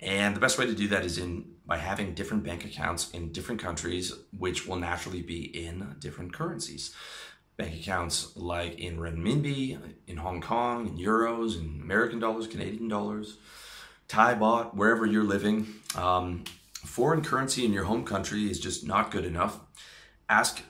And 0.00 0.34
the 0.34 0.40
best 0.40 0.58
way 0.58 0.66
to 0.66 0.74
do 0.74 0.88
that 0.88 1.04
is 1.04 1.16
in 1.16 1.44
by 1.64 1.78
having 1.78 2.12
different 2.12 2.42
bank 2.42 2.64
accounts 2.64 3.10
in 3.12 3.30
different 3.30 3.62
countries, 3.62 4.12
which 4.36 4.66
will 4.66 4.76
naturally 4.76 5.22
be 5.22 5.44
in 5.44 5.94
different 6.00 6.32
currencies. 6.32 6.92
Bank 7.56 7.74
accounts 7.80 8.36
like 8.36 8.80
in 8.80 8.98
renminbi, 8.98 9.78
in 10.08 10.16
Hong 10.16 10.40
Kong, 10.40 10.88
in 10.88 10.98
euros, 10.98 11.56
in 11.56 11.80
American 11.80 12.18
dollars, 12.18 12.48
Canadian 12.48 12.88
dollars, 12.88 13.38
Thai 14.08 14.34
baht, 14.34 14.74
wherever 14.74 15.06
you're 15.06 15.22
living. 15.22 15.68
Um, 15.94 16.42
foreign 16.84 17.22
currency 17.22 17.64
in 17.64 17.72
your 17.72 17.84
home 17.84 18.04
country 18.04 18.50
is 18.50 18.58
just 18.58 18.84
not 18.84 19.12
good 19.12 19.24
enough. 19.24 19.60
Ask 20.28 20.62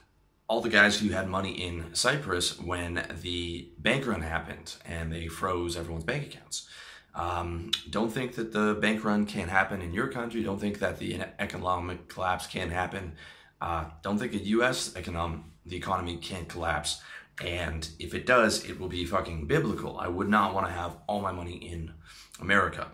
all 0.48 0.60
the 0.60 0.68
guys 0.68 0.98
who 0.98 1.08
had 1.08 1.28
money 1.28 1.52
in 1.52 1.94
Cyprus 1.94 2.60
when 2.60 3.06
the 3.22 3.70
bank 3.78 4.06
run 4.06 4.20
happened 4.20 4.76
and 4.84 5.12
they 5.12 5.26
froze 5.26 5.76
everyone's 5.76 6.04
bank 6.04 6.26
accounts. 6.26 6.68
Um, 7.14 7.70
don't 7.88 8.12
think 8.12 8.34
that 8.34 8.52
the 8.52 8.74
bank 8.74 9.04
run 9.04 9.24
can't 9.24 9.50
happen 9.50 9.80
in 9.80 9.94
your 9.94 10.08
country. 10.08 10.42
Don't 10.42 10.60
think 10.60 10.80
that 10.80 10.98
the 10.98 11.20
economic 11.38 12.08
collapse 12.08 12.46
can't 12.46 12.72
happen. 12.72 13.12
Uh, 13.60 13.84
don't 14.02 14.18
think 14.18 14.32
the 14.32 14.38
U.S. 14.38 14.94
economic 14.96 15.40
the 15.66 15.76
economy 15.76 16.16
can't 16.16 16.48
collapse. 16.48 17.00
And 17.42 17.88
if 17.98 18.14
it 18.14 18.26
does, 18.26 18.64
it 18.64 18.78
will 18.78 18.88
be 18.88 19.04
fucking 19.06 19.46
biblical. 19.46 19.98
I 19.98 20.08
would 20.08 20.28
not 20.28 20.54
want 20.54 20.66
to 20.66 20.72
have 20.72 20.98
all 21.06 21.20
my 21.20 21.32
money 21.32 21.56
in 21.56 21.92
America. 22.40 22.88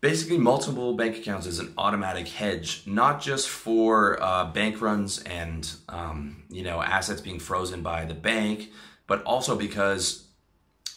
Basically, 0.00 0.36
multiple 0.36 0.94
bank 0.94 1.16
accounts 1.16 1.46
is 1.46 1.58
an 1.58 1.72
automatic 1.78 2.28
hedge, 2.28 2.82
not 2.86 3.20
just 3.20 3.48
for 3.48 4.22
uh, 4.22 4.44
bank 4.52 4.80
runs 4.80 5.22
and 5.22 5.70
um, 5.88 6.44
you 6.50 6.62
know 6.62 6.82
assets 6.82 7.20
being 7.20 7.38
frozen 7.38 7.82
by 7.82 8.04
the 8.04 8.14
bank, 8.14 8.70
but 9.06 9.22
also 9.22 9.56
because 9.56 10.26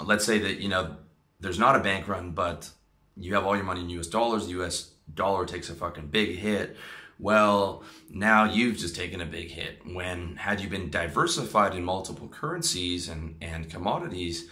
let's 0.03 0.25
say 0.25 0.37
that 0.39 0.59
you 0.59 0.67
know 0.67 0.97
there's 1.39 1.59
not 1.59 1.75
a 1.75 1.79
bank 1.79 2.07
run, 2.07 2.31
but 2.31 2.69
you 3.15 3.33
have 3.35 3.45
all 3.45 3.55
your 3.55 3.65
money 3.65 3.81
in 3.81 3.89
U.S. 3.91 4.07
dollars. 4.07 4.45
The 4.45 4.51
U.S. 4.51 4.91
dollar 5.13 5.45
takes 5.45 5.69
a 5.69 5.75
fucking 5.75 6.07
big 6.07 6.37
hit. 6.37 6.75
Well, 7.19 7.83
now 8.09 8.45
you've 8.45 8.77
just 8.77 8.95
taken 8.95 9.21
a 9.21 9.25
big 9.25 9.51
hit. 9.51 9.81
When 9.85 10.37
had 10.37 10.61
you 10.61 10.69
been 10.69 10.89
diversified 10.89 11.75
in 11.75 11.83
multiple 11.83 12.27
currencies 12.27 13.07
and 13.07 13.35
and 13.41 13.69
commodities, 13.69 14.49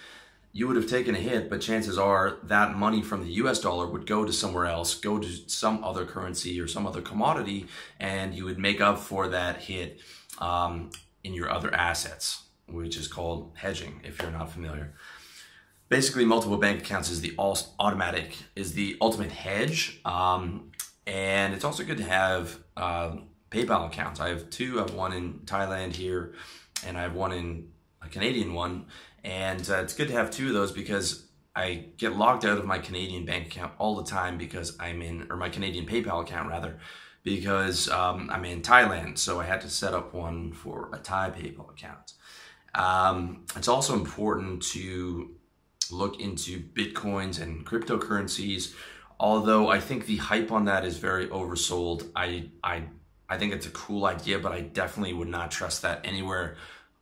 you 0.57 0.65
would 0.65 0.75
have 0.75 0.89
taken 0.89 1.13
a 1.13 1.19
hit. 1.19 1.51
But 1.51 1.61
chances 1.61 1.99
are 1.99 2.39
that 2.43 2.75
money 2.75 3.03
from 3.03 3.23
the 3.23 3.31
U.S. 3.41 3.59
dollar 3.59 3.85
would 3.85 4.07
go 4.07 4.25
to 4.25 4.33
somewhere 4.33 4.65
else, 4.65 4.95
go 4.95 5.19
to 5.19 5.29
some 5.47 5.83
other 5.83 6.03
currency 6.03 6.59
or 6.59 6.67
some 6.67 6.87
other 6.87 7.01
commodity, 7.01 7.67
and 7.99 8.33
you 8.33 8.43
would 8.45 8.57
make 8.57 8.81
up 8.81 8.97
for 8.97 9.27
that 9.27 9.61
hit 9.61 10.01
um, 10.39 10.89
in 11.23 11.35
your 11.35 11.51
other 11.51 11.71
assets, 11.71 12.41
which 12.67 12.97
is 12.97 13.07
called 13.07 13.51
hedging. 13.53 14.01
If 14.03 14.19
you're 14.19 14.31
not 14.31 14.51
familiar 14.51 14.95
basically 15.89 16.25
multiple 16.25 16.57
bank 16.57 16.81
accounts 16.81 17.09
is 17.09 17.21
the 17.21 17.33
automatic 17.37 18.35
is 18.57 18.73
the 18.73 18.97
ultimate 18.99 19.31
hedge 19.31 20.01
um, 20.03 20.71
and 21.05 21.53
it's 21.53 21.63
also 21.63 21.81
good 21.85 21.97
to 21.97 22.03
have 22.03 22.59
uh, 22.75 23.15
paypal 23.49 23.87
accounts 23.87 24.19
i 24.19 24.27
have 24.27 24.49
two 24.49 24.79
i 24.79 24.81
have 24.81 24.93
one 24.93 25.13
in 25.13 25.35
thailand 25.45 25.95
here 25.95 26.33
and 26.85 26.97
i 26.97 27.01
have 27.03 27.13
one 27.13 27.31
in 27.31 27.69
a 28.01 28.09
canadian 28.09 28.53
one 28.53 28.85
and 29.27 29.69
uh, 29.69 29.75
it's 29.75 29.93
good 29.93 30.07
to 30.07 30.13
have 30.13 30.31
two 30.31 30.47
of 30.47 30.53
those 30.53 30.71
because 30.71 31.25
i 31.55 31.85
get 31.97 32.15
logged 32.15 32.45
out 32.45 32.57
of 32.57 32.65
my 32.65 32.79
canadian 32.79 33.25
bank 33.25 33.47
account 33.47 33.71
all 33.77 33.95
the 33.95 34.09
time 34.09 34.37
because 34.37 34.75
i'm 34.79 35.01
in 35.01 35.27
or 35.29 35.37
my 35.37 35.49
canadian 35.49 35.85
paypal 35.85 36.21
account 36.21 36.49
rather 36.49 36.79
because 37.23 37.89
um, 37.89 38.29
i'm 38.31 38.45
in 38.45 38.61
thailand 38.61 39.17
so 39.17 39.39
i 39.39 39.43
had 39.43 39.61
to 39.61 39.69
set 39.69 39.93
up 39.93 40.13
one 40.13 40.51
for 40.53 40.89
a 40.93 40.97
thai 40.97 41.29
paypal 41.29 41.69
account 41.69 42.13
um, 42.75 43.43
it's 43.55 43.67
also 43.67 43.95
important 43.95 44.61
to 44.73 45.35
look 45.91 46.19
into 46.19 46.59
bitcoins 46.59 47.41
and 47.41 47.65
cryptocurrencies. 47.65 48.73
Although 49.19 49.69
I 49.69 49.79
think 49.79 50.05
the 50.05 50.17
hype 50.17 50.51
on 50.51 50.65
that 50.65 50.85
is 50.85 50.97
very 50.97 51.27
oversold. 51.27 52.09
I 52.15 52.49
I 52.63 52.83
I 53.29 53.37
think 53.37 53.53
it's 53.53 53.65
a 53.65 53.71
cool 53.71 54.05
idea, 54.05 54.39
but 54.39 54.51
I 54.51 54.61
definitely 54.61 55.13
would 55.13 55.27
not 55.27 55.51
trust 55.51 55.81
that 55.81 56.01
anywhere 56.05 56.55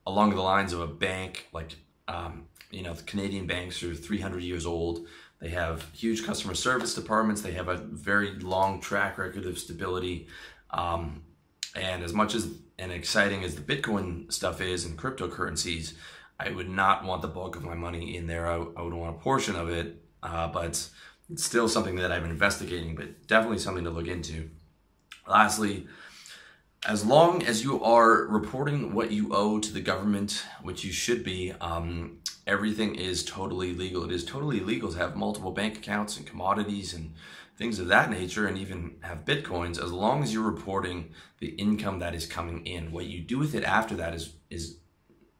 along 0.07 0.35
the 0.35 0.41
lines 0.41 0.71
of 0.71 0.79
a 0.79 0.87
bank 0.87 1.47
like 1.51 1.75
um, 2.07 2.47
you 2.71 2.83
know 2.83 2.93
the 2.93 3.03
Canadian 3.03 3.47
banks 3.47 3.81
are 3.83 3.93
300 3.93 4.43
years 4.43 4.65
old. 4.65 5.07
They 5.39 5.49
have 5.49 5.89
huge 5.93 6.25
customer 6.25 6.55
service 6.55 6.95
departments. 6.95 7.41
They 7.41 7.51
have 7.53 7.67
a 7.67 7.77
very 7.77 8.39
long 8.39 8.79
track 8.79 9.17
record 9.17 9.45
of 9.45 9.59
stability. 9.59 10.27
Um, 10.71 11.23
and 11.75 12.03
as 12.03 12.13
much 12.13 12.35
as 12.35 12.49
and 12.77 12.91
exciting 12.91 13.43
as 13.43 13.55
the 13.55 13.61
Bitcoin 13.61 14.31
stuff 14.31 14.61
is 14.61 14.85
and 14.85 14.97
cryptocurrencies, 14.97 15.93
I 16.39 16.49
would 16.51 16.69
not 16.69 17.05
want 17.05 17.21
the 17.21 17.27
bulk 17.27 17.55
of 17.55 17.63
my 17.63 17.75
money 17.75 18.17
in 18.17 18.27
there. 18.27 18.47
I, 18.47 18.55
I 18.55 18.81
would 18.81 18.93
want 18.93 19.15
a 19.15 19.19
portion 19.19 19.55
of 19.55 19.69
it, 19.69 20.03
uh, 20.21 20.47
but 20.49 20.89
it's 21.29 21.43
still 21.43 21.69
something 21.69 21.95
that 21.95 22.11
I'm 22.11 22.25
investigating, 22.25 22.95
but 22.95 23.27
definitely 23.27 23.59
something 23.59 23.85
to 23.85 23.89
look 23.89 24.07
into. 24.07 24.49
Lastly, 25.27 25.87
as 26.87 27.05
long 27.05 27.43
as 27.43 27.63
you 27.63 27.83
are 27.83 28.27
reporting 28.27 28.93
what 28.93 29.11
you 29.11 29.33
owe 29.33 29.59
to 29.59 29.73
the 29.73 29.81
government, 29.81 30.43
which 30.61 30.83
you 30.83 30.91
should 30.91 31.23
be, 31.23 31.51
um, 31.59 32.19
everything 32.45 32.95
is 32.95 33.23
totally 33.23 33.73
legal. 33.73 34.03
It 34.03 34.11
is 34.11 34.23
totally 34.23 34.59
legal 34.59 34.91
to 34.91 34.97
have 34.97 35.15
multiple 35.15 35.51
bank 35.51 35.77
accounts 35.77 36.17
and 36.17 36.25
commodities 36.25 36.93
and 36.93 37.13
things 37.57 37.79
of 37.79 37.87
that 37.87 38.11
nature, 38.11 38.47
and 38.47 38.57
even 38.57 38.97
have 39.01 39.25
bitcoins, 39.25 39.81
as 39.81 39.91
long 39.91 40.21
as 40.21 40.33
you're 40.33 40.43
reporting 40.43 41.11
the 41.39 41.47
income 41.55 41.99
that 41.99 42.13
is 42.13 42.25
coming 42.25 42.65
in. 42.67 42.91
What 42.91 43.05
you 43.05 43.21
do 43.21 43.39
with 43.39 43.55
it 43.55 43.63
after 43.63 43.95
that 43.95 44.13
is 44.13 44.33
is 44.49 44.77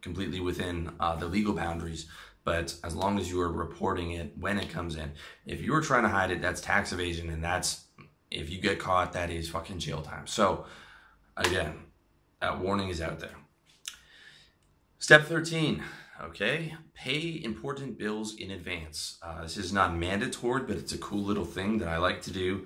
completely 0.02 0.40
within 0.40 0.94
uh, 1.00 1.16
the 1.16 1.28
legal 1.28 1.54
boundaries. 1.54 2.08
But 2.46 2.76
as 2.84 2.96
long 2.96 3.20
as 3.20 3.30
you 3.30 3.42
are 3.42 3.52
reporting 3.52 4.12
it 4.12 4.34
when 4.40 4.60
it 4.60 4.70
comes 4.70 4.96
in, 4.96 5.12
if 5.48 5.62
you 5.62 5.74
are 5.74 5.82
trying 5.82 6.04
to 6.04 6.10
hide 6.10 6.30
it, 6.30 6.42
that's 6.42 6.62
tax 6.62 6.94
evasion, 6.94 7.30
and 7.30 7.44
that's 7.44 7.86
if 8.32 8.50
you 8.50 8.62
get 8.62 8.80
caught, 8.80 9.14
that 9.14 9.30
is 9.30 9.50
fucking 9.50 9.80
jail 9.80 10.02
time. 10.02 10.28
So, 10.28 10.66
again, 11.38 11.76
that 12.42 12.60
warning 12.60 12.90
is 12.90 13.02
out 13.02 13.20
there. 13.20 13.36
Step 15.00 15.26
13, 15.26 15.84
okay? 16.24 16.76
Pay 16.94 17.42
important 17.44 17.98
bills 17.98 18.36
in 18.36 18.52
advance. 18.52 19.18
Uh, 19.22 19.44
this 19.44 19.58
is 19.58 19.74
not 19.74 19.96
mandatory, 19.96 20.64
but 20.64 20.78
it's 20.78 20.94
a 20.94 20.98
cool 20.98 21.24
little 21.24 21.46
thing 21.46 21.78
that 21.80 21.88
I 21.88 21.98
like 21.98 22.22
to 22.24 22.32
do. 22.32 22.66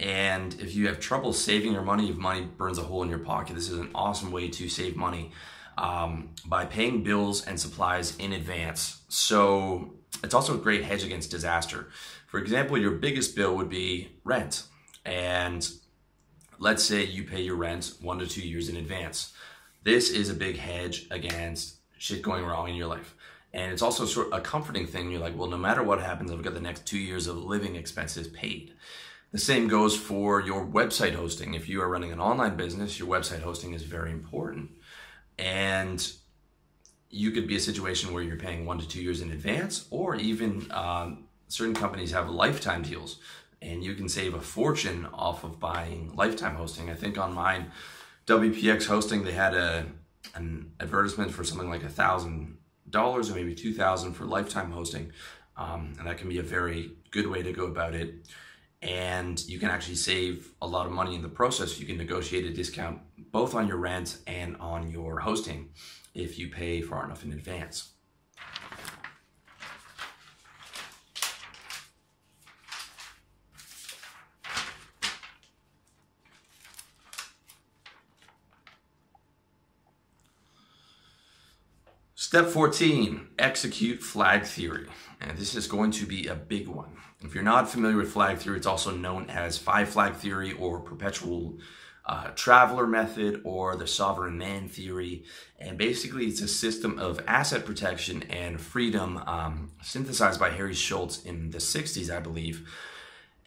And 0.00 0.54
if 0.60 0.74
you 0.74 0.86
have 0.88 1.00
trouble 1.00 1.32
saving 1.32 1.72
your 1.72 1.82
money, 1.82 2.10
if 2.10 2.16
money 2.16 2.48
burns 2.56 2.78
a 2.78 2.82
hole 2.82 3.02
in 3.02 3.08
your 3.08 3.18
pocket, 3.18 3.54
this 3.54 3.68
is 3.68 3.78
an 3.78 3.90
awesome 3.94 4.30
way 4.30 4.48
to 4.48 4.68
save 4.68 4.96
money 4.96 5.32
um, 5.76 6.30
by 6.46 6.64
paying 6.64 7.02
bills 7.02 7.46
and 7.46 7.58
supplies 7.58 8.16
in 8.16 8.32
advance. 8.32 9.02
So 9.08 9.94
it's 10.22 10.34
also 10.34 10.54
a 10.54 10.58
great 10.58 10.84
hedge 10.84 11.04
against 11.04 11.30
disaster. 11.30 11.88
For 12.26 12.38
example, 12.38 12.76
your 12.78 12.92
biggest 12.92 13.34
bill 13.34 13.56
would 13.56 13.68
be 13.68 14.08
rent. 14.24 14.64
And 15.04 15.68
let's 16.58 16.84
say 16.84 17.04
you 17.04 17.24
pay 17.24 17.40
your 17.42 17.56
rent 17.56 17.94
one 18.00 18.18
to 18.18 18.26
two 18.26 18.46
years 18.46 18.68
in 18.68 18.76
advance. 18.76 19.32
This 19.84 20.10
is 20.10 20.28
a 20.28 20.34
big 20.34 20.56
hedge 20.56 21.06
against 21.10 21.76
shit 21.98 22.22
going 22.22 22.44
wrong 22.44 22.68
in 22.68 22.74
your 22.74 22.88
life. 22.88 23.14
And 23.52 23.72
it's 23.72 23.82
also 23.82 24.04
sort 24.04 24.28
of 24.28 24.38
a 24.38 24.42
comforting 24.42 24.86
thing. 24.86 25.10
You're 25.10 25.20
like, 25.20 25.36
well, 25.36 25.48
no 25.48 25.56
matter 25.56 25.82
what 25.82 26.00
happens, 26.00 26.30
I've 26.30 26.42
got 26.42 26.54
the 26.54 26.60
next 26.60 26.86
two 26.86 26.98
years 26.98 27.26
of 27.26 27.38
living 27.38 27.76
expenses 27.76 28.28
paid. 28.28 28.74
The 29.32 29.38
same 29.38 29.68
goes 29.68 29.96
for 29.96 30.40
your 30.40 30.66
website 30.66 31.14
hosting. 31.14 31.54
If 31.54 31.68
you 31.68 31.82
are 31.82 31.88
running 31.88 32.12
an 32.12 32.20
online 32.20 32.56
business, 32.56 32.98
your 32.98 33.08
website 33.08 33.42
hosting 33.42 33.74
is 33.74 33.82
very 33.82 34.10
important. 34.10 34.70
And 35.38 36.06
you 37.10 37.30
could 37.30 37.46
be 37.46 37.56
a 37.56 37.60
situation 37.60 38.12
where 38.12 38.22
you're 38.22 38.36
paying 38.36 38.66
one 38.66 38.78
to 38.78 38.88
two 38.88 39.02
years 39.02 39.20
in 39.20 39.30
advance, 39.30 39.86
or 39.90 40.16
even 40.16 40.70
um, 40.72 41.24
certain 41.48 41.74
companies 41.74 42.12
have 42.12 42.28
lifetime 42.28 42.82
deals, 42.82 43.18
and 43.60 43.82
you 43.82 43.94
can 43.94 44.08
save 44.08 44.34
a 44.34 44.40
fortune 44.40 45.06
off 45.12 45.44
of 45.44 45.58
buying 45.58 46.14
lifetime 46.14 46.54
hosting. 46.54 46.90
I 46.90 46.94
think 46.94 47.18
on 47.18 47.34
mine, 47.34 47.72
WPX 48.26 48.86
Hosting, 48.86 49.24
they 49.24 49.32
had 49.32 49.54
a 49.54 49.86
an 50.34 50.72
advertisement 50.80 51.30
for 51.30 51.44
something 51.44 51.70
like 51.70 51.82
a 51.82 51.88
thousand 51.88 52.58
dollars 52.90 53.30
or 53.30 53.34
maybe 53.34 53.54
two 53.54 53.72
thousand 53.72 54.14
for 54.14 54.24
lifetime 54.24 54.70
hosting, 54.70 55.12
um, 55.56 55.94
and 55.98 56.06
that 56.06 56.18
can 56.18 56.28
be 56.28 56.38
a 56.38 56.42
very 56.42 56.92
good 57.10 57.26
way 57.26 57.42
to 57.42 57.52
go 57.52 57.66
about 57.66 57.94
it. 57.94 58.28
And 58.80 59.40
you 59.46 59.58
can 59.58 59.70
actually 59.70 59.96
save 59.96 60.52
a 60.62 60.66
lot 60.66 60.86
of 60.86 60.92
money 60.92 61.16
in 61.16 61.22
the 61.22 61.28
process. 61.28 61.80
You 61.80 61.86
can 61.86 61.96
negotiate 61.96 62.44
a 62.44 62.52
discount 62.52 63.00
both 63.32 63.54
on 63.54 63.66
your 63.66 63.78
rent 63.78 64.18
and 64.26 64.56
on 64.58 64.90
your 64.90 65.18
hosting 65.18 65.70
if 66.14 66.38
you 66.38 66.48
pay 66.48 66.80
far 66.80 67.04
enough 67.04 67.24
in 67.24 67.32
advance. 67.32 67.92
Step 82.28 82.48
14, 82.48 83.26
execute 83.38 84.02
flag 84.02 84.44
theory. 84.44 84.86
And 85.18 85.38
this 85.38 85.54
is 85.54 85.66
going 85.66 85.92
to 85.92 86.04
be 86.04 86.26
a 86.26 86.34
big 86.34 86.68
one. 86.68 86.98
If 87.24 87.34
you're 87.34 87.42
not 87.42 87.70
familiar 87.70 87.96
with 87.96 88.12
flag 88.12 88.36
theory, 88.36 88.58
it's 88.58 88.66
also 88.66 88.94
known 88.94 89.30
as 89.30 89.56
five 89.56 89.88
flag 89.88 90.12
theory 90.12 90.52
or 90.52 90.78
perpetual 90.78 91.56
uh, 92.04 92.28
traveler 92.34 92.86
method 92.86 93.40
or 93.44 93.76
the 93.76 93.86
sovereign 93.86 94.36
man 94.36 94.68
theory. 94.68 95.24
And 95.58 95.78
basically, 95.78 96.26
it's 96.26 96.42
a 96.42 96.48
system 96.48 96.98
of 96.98 97.18
asset 97.26 97.64
protection 97.64 98.24
and 98.24 98.60
freedom 98.60 99.16
um, 99.26 99.72
synthesized 99.80 100.38
by 100.38 100.50
Harry 100.50 100.74
Schultz 100.74 101.22
in 101.22 101.48
the 101.48 101.56
60s, 101.56 102.14
I 102.14 102.20
believe. 102.20 102.68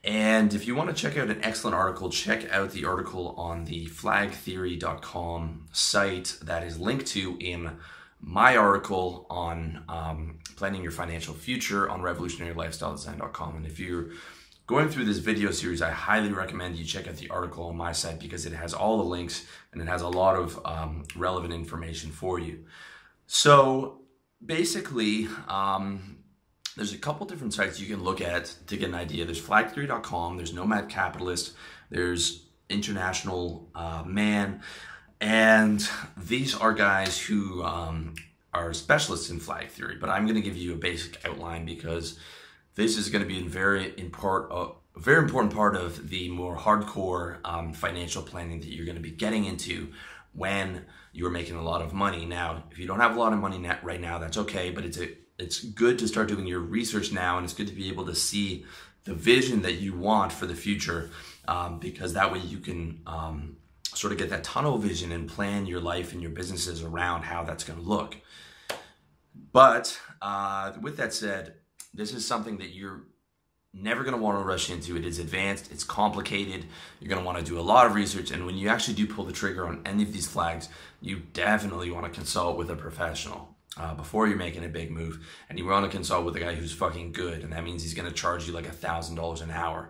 And 0.03 0.55
if 0.55 0.65
you 0.65 0.73
want 0.73 0.89
to 0.89 0.95
check 0.95 1.19
out 1.19 1.29
an 1.29 1.43
excellent 1.43 1.75
article, 1.75 2.09
check 2.09 2.51
out 2.51 2.71
the 2.71 2.85
article 2.85 3.35
on 3.37 3.65
the 3.65 3.85
flagtheory.com 3.85 5.67
site 5.71 6.39
that 6.41 6.63
is 6.63 6.79
linked 6.79 7.05
to 7.09 7.37
in 7.39 7.77
my 8.21 8.55
article 8.55 9.25
on 9.29 9.83
um, 9.89 10.39
planning 10.55 10.83
your 10.83 10.91
financial 10.91 11.33
future 11.33 11.89
on 11.89 12.01
revolutionarylifestyledesign.com. 12.01 13.55
And 13.55 13.65
if 13.65 13.79
you're 13.79 14.11
going 14.67 14.89
through 14.89 15.05
this 15.05 15.17
video 15.17 15.51
series, 15.51 15.81
I 15.81 15.89
highly 15.89 16.31
recommend 16.31 16.77
you 16.77 16.85
check 16.85 17.07
out 17.07 17.17
the 17.17 17.29
article 17.29 17.65
on 17.65 17.75
my 17.75 17.91
site 17.91 18.19
because 18.19 18.45
it 18.45 18.53
has 18.53 18.73
all 18.73 18.97
the 18.97 19.03
links 19.03 19.45
and 19.73 19.81
it 19.81 19.87
has 19.87 20.01
a 20.01 20.07
lot 20.07 20.35
of 20.35 20.59
um, 20.65 21.03
relevant 21.15 21.53
information 21.53 22.11
for 22.11 22.39
you. 22.39 22.65
So 23.25 24.01
basically, 24.45 25.27
um, 25.47 26.17
there's 26.75 26.93
a 26.93 26.97
couple 26.97 27.25
different 27.25 27.53
sites 27.53 27.79
you 27.79 27.87
can 27.87 28.03
look 28.03 28.21
at 28.21 28.55
to 28.67 28.77
get 28.77 28.89
an 28.89 28.95
idea. 28.95 29.25
There's 29.25 29.41
flagtheory.com, 29.41 30.37
there's 30.37 30.53
Nomad 30.53 30.89
Capitalist, 30.89 31.53
there's 31.89 32.45
International 32.69 33.69
uh, 33.75 34.03
Man. 34.05 34.61
And 35.21 35.87
these 36.17 36.55
are 36.55 36.73
guys 36.73 37.19
who 37.19 37.63
um, 37.63 38.15
are 38.53 38.73
specialists 38.73 39.29
in 39.29 39.39
flag 39.39 39.69
theory, 39.69 39.95
but 40.01 40.09
I'm 40.09 40.25
going 40.25 40.35
to 40.35 40.41
give 40.41 40.57
you 40.57 40.73
a 40.73 40.77
basic 40.77 41.23
outline 41.23 41.63
because 41.63 42.17
this 42.73 42.97
is 42.97 43.09
going 43.09 43.21
to 43.21 43.27
be 43.27 43.39
a 43.39 43.47
very 43.47 43.93
important, 43.99 44.51
uh, 44.51 44.71
very 44.97 45.23
important 45.23 45.53
part 45.53 45.75
of 45.75 46.09
the 46.09 46.27
more 46.29 46.57
hardcore 46.57 47.37
um, 47.45 47.71
financial 47.71 48.23
planning 48.23 48.59
that 48.61 48.69
you're 48.69 48.85
going 48.85 48.97
to 48.97 49.01
be 49.01 49.11
getting 49.11 49.45
into 49.45 49.93
when 50.33 50.85
you're 51.13 51.29
making 51.29 51.55
a 51.55 51.63
lot 51.63 51.83
of 51.83 51.93
money. 51.93 52.25
Now, 52.25 52.63
if 52.71 52.79
you 52.79 52.87
don't 52.87 52.99
have 52.99 53.15
a 53.15 53.19
lot 53.19 53.31
of 53.31 53.39
money 53.39 53.59
net 53.59 53.83
right 53.83 54.01
now, 54.01 54.17
that's 54.17 54.37
okay, 54.37 54.71
but 54.71 54.85
it's 54.85 54.97
a 54.97 55.09
it's 55.37 55.63
good 55.63 55.97
to 55.99 56.07
start 56.07 56.27
doing 56.27 56.45
your 56.45 56.59
research 56.59 57.11
now, 57.11 57.37
and 57.37 57.43
it's 57.43 57.53
good 57.53 57.67
to 57.67 57.73
be 57.73 57.89
able 57.89 58.05
to 58.05 58.15
see 58.15 58.63
the 59.05 59.13
vision 59.13 59.63
that 59.63 59.75
you 59.75 59.95
want 59.95 60.31
for 60.31 60.45
the 60.45 60.53
future, 60.55 61.09
um, 61.47 61.79
because 61.79 62.13
that 62.13 62.31
way 62.31 62.39
you 62.39 62.59
can 62.59 63.01
um, 63.07 63.57
sort 63.93 64.13
of 64.13 64.19
get 64.19 64.29
that 64.29 64.43
tunnel 64.43 64.77
vision 64.77 65.11
and 65.11 65.27
plan 65.27 65.65
your 65.65 65.81
life 65.81 66.13
and 66.13 66.21
your 66.21 66.31
businesses 66.31 66.83
around 66.83 67.23
how 67.23 67.43
that's 67.43 67.63
going 67.63 67.79
to 67.79 67.85
look. 67.85 68.17
But 69.51 69.99
uh, 70.21 70.73
with 70.81 70.97
that 70.97 71.13
said, 71.13 71.55
this 71.93 72.13
is 72.13 72.25
something 72.25 72.57
that 72.57 72.69
you're 72.73 73.03
never 73.73 74.03
going 74.03 74.15
to 74.15 74.21
want 74.21 74.37
to 74.37 74.43
rush 74.43 74.69
into. 74.69 74.95
It 74.95 75.05
is 75.05 75.19
advanced, 75.19 75.71
it's 75.71 75.83
complicated. 75.83 76.65
You're 76.99 77.09
going 77.09 77.21
to 77.21 77.25
want 77.25 77.37
to 77.37 77.43
do 77.43 77.59
a 77.59 77.61
lot 77.61 77.85
of 77.85 77.95
research. 77.95 78.31
And 78.31 78.45
when 78.45 78.57
you 78.57 78.69
actually 78.69 78.95
do 78.95 79.07
pull 79.07 79.25
the 79.25 79.33
trigger 79.33 79.67
on 79.67 79.81
any 79.85 80.03
of 80.03 80.13
these 80.13 80.27
flags, 80.27 80.69
you 81.01 81.21
definitely 81.33 81.91
want 81.91 82.05
to 82.05 82.11
consult 82.11 82.57
with 82.57 82.69
a 82.69 82.75
professional. 82.75 83.49
Uh, 83.77 83.93
before 83.93 84.27
you're 84.27 84.35
making 84.35 84.65
a 84.65 84.67
big 84.67 84.91
move, 84.91 85.25
and 85.47 85.57
you 85.57 85.65
want 85.65 85.85
to 85.85 85.89
consult 85.89 86.25
with 86.25 86.35
a 86.35 86.39
guy 86.41 86.53
who's 86.53 86.73
fucking 86.73 87.13
good, 87.13 87.41
and 87.41 87.53
that 87.53 87.63
means 87.63 87.81
he's 87.81 87.93
going 87.93 88.07
to 88.07 88.13
charge 88.13 88.45
you 88.45 88.51
like 88.51 88.67
a 88.67 88.71
thousand 88.71 89.15
dollars 89.15 89.39
an 89.39 89.49
hour, 89.49 89.89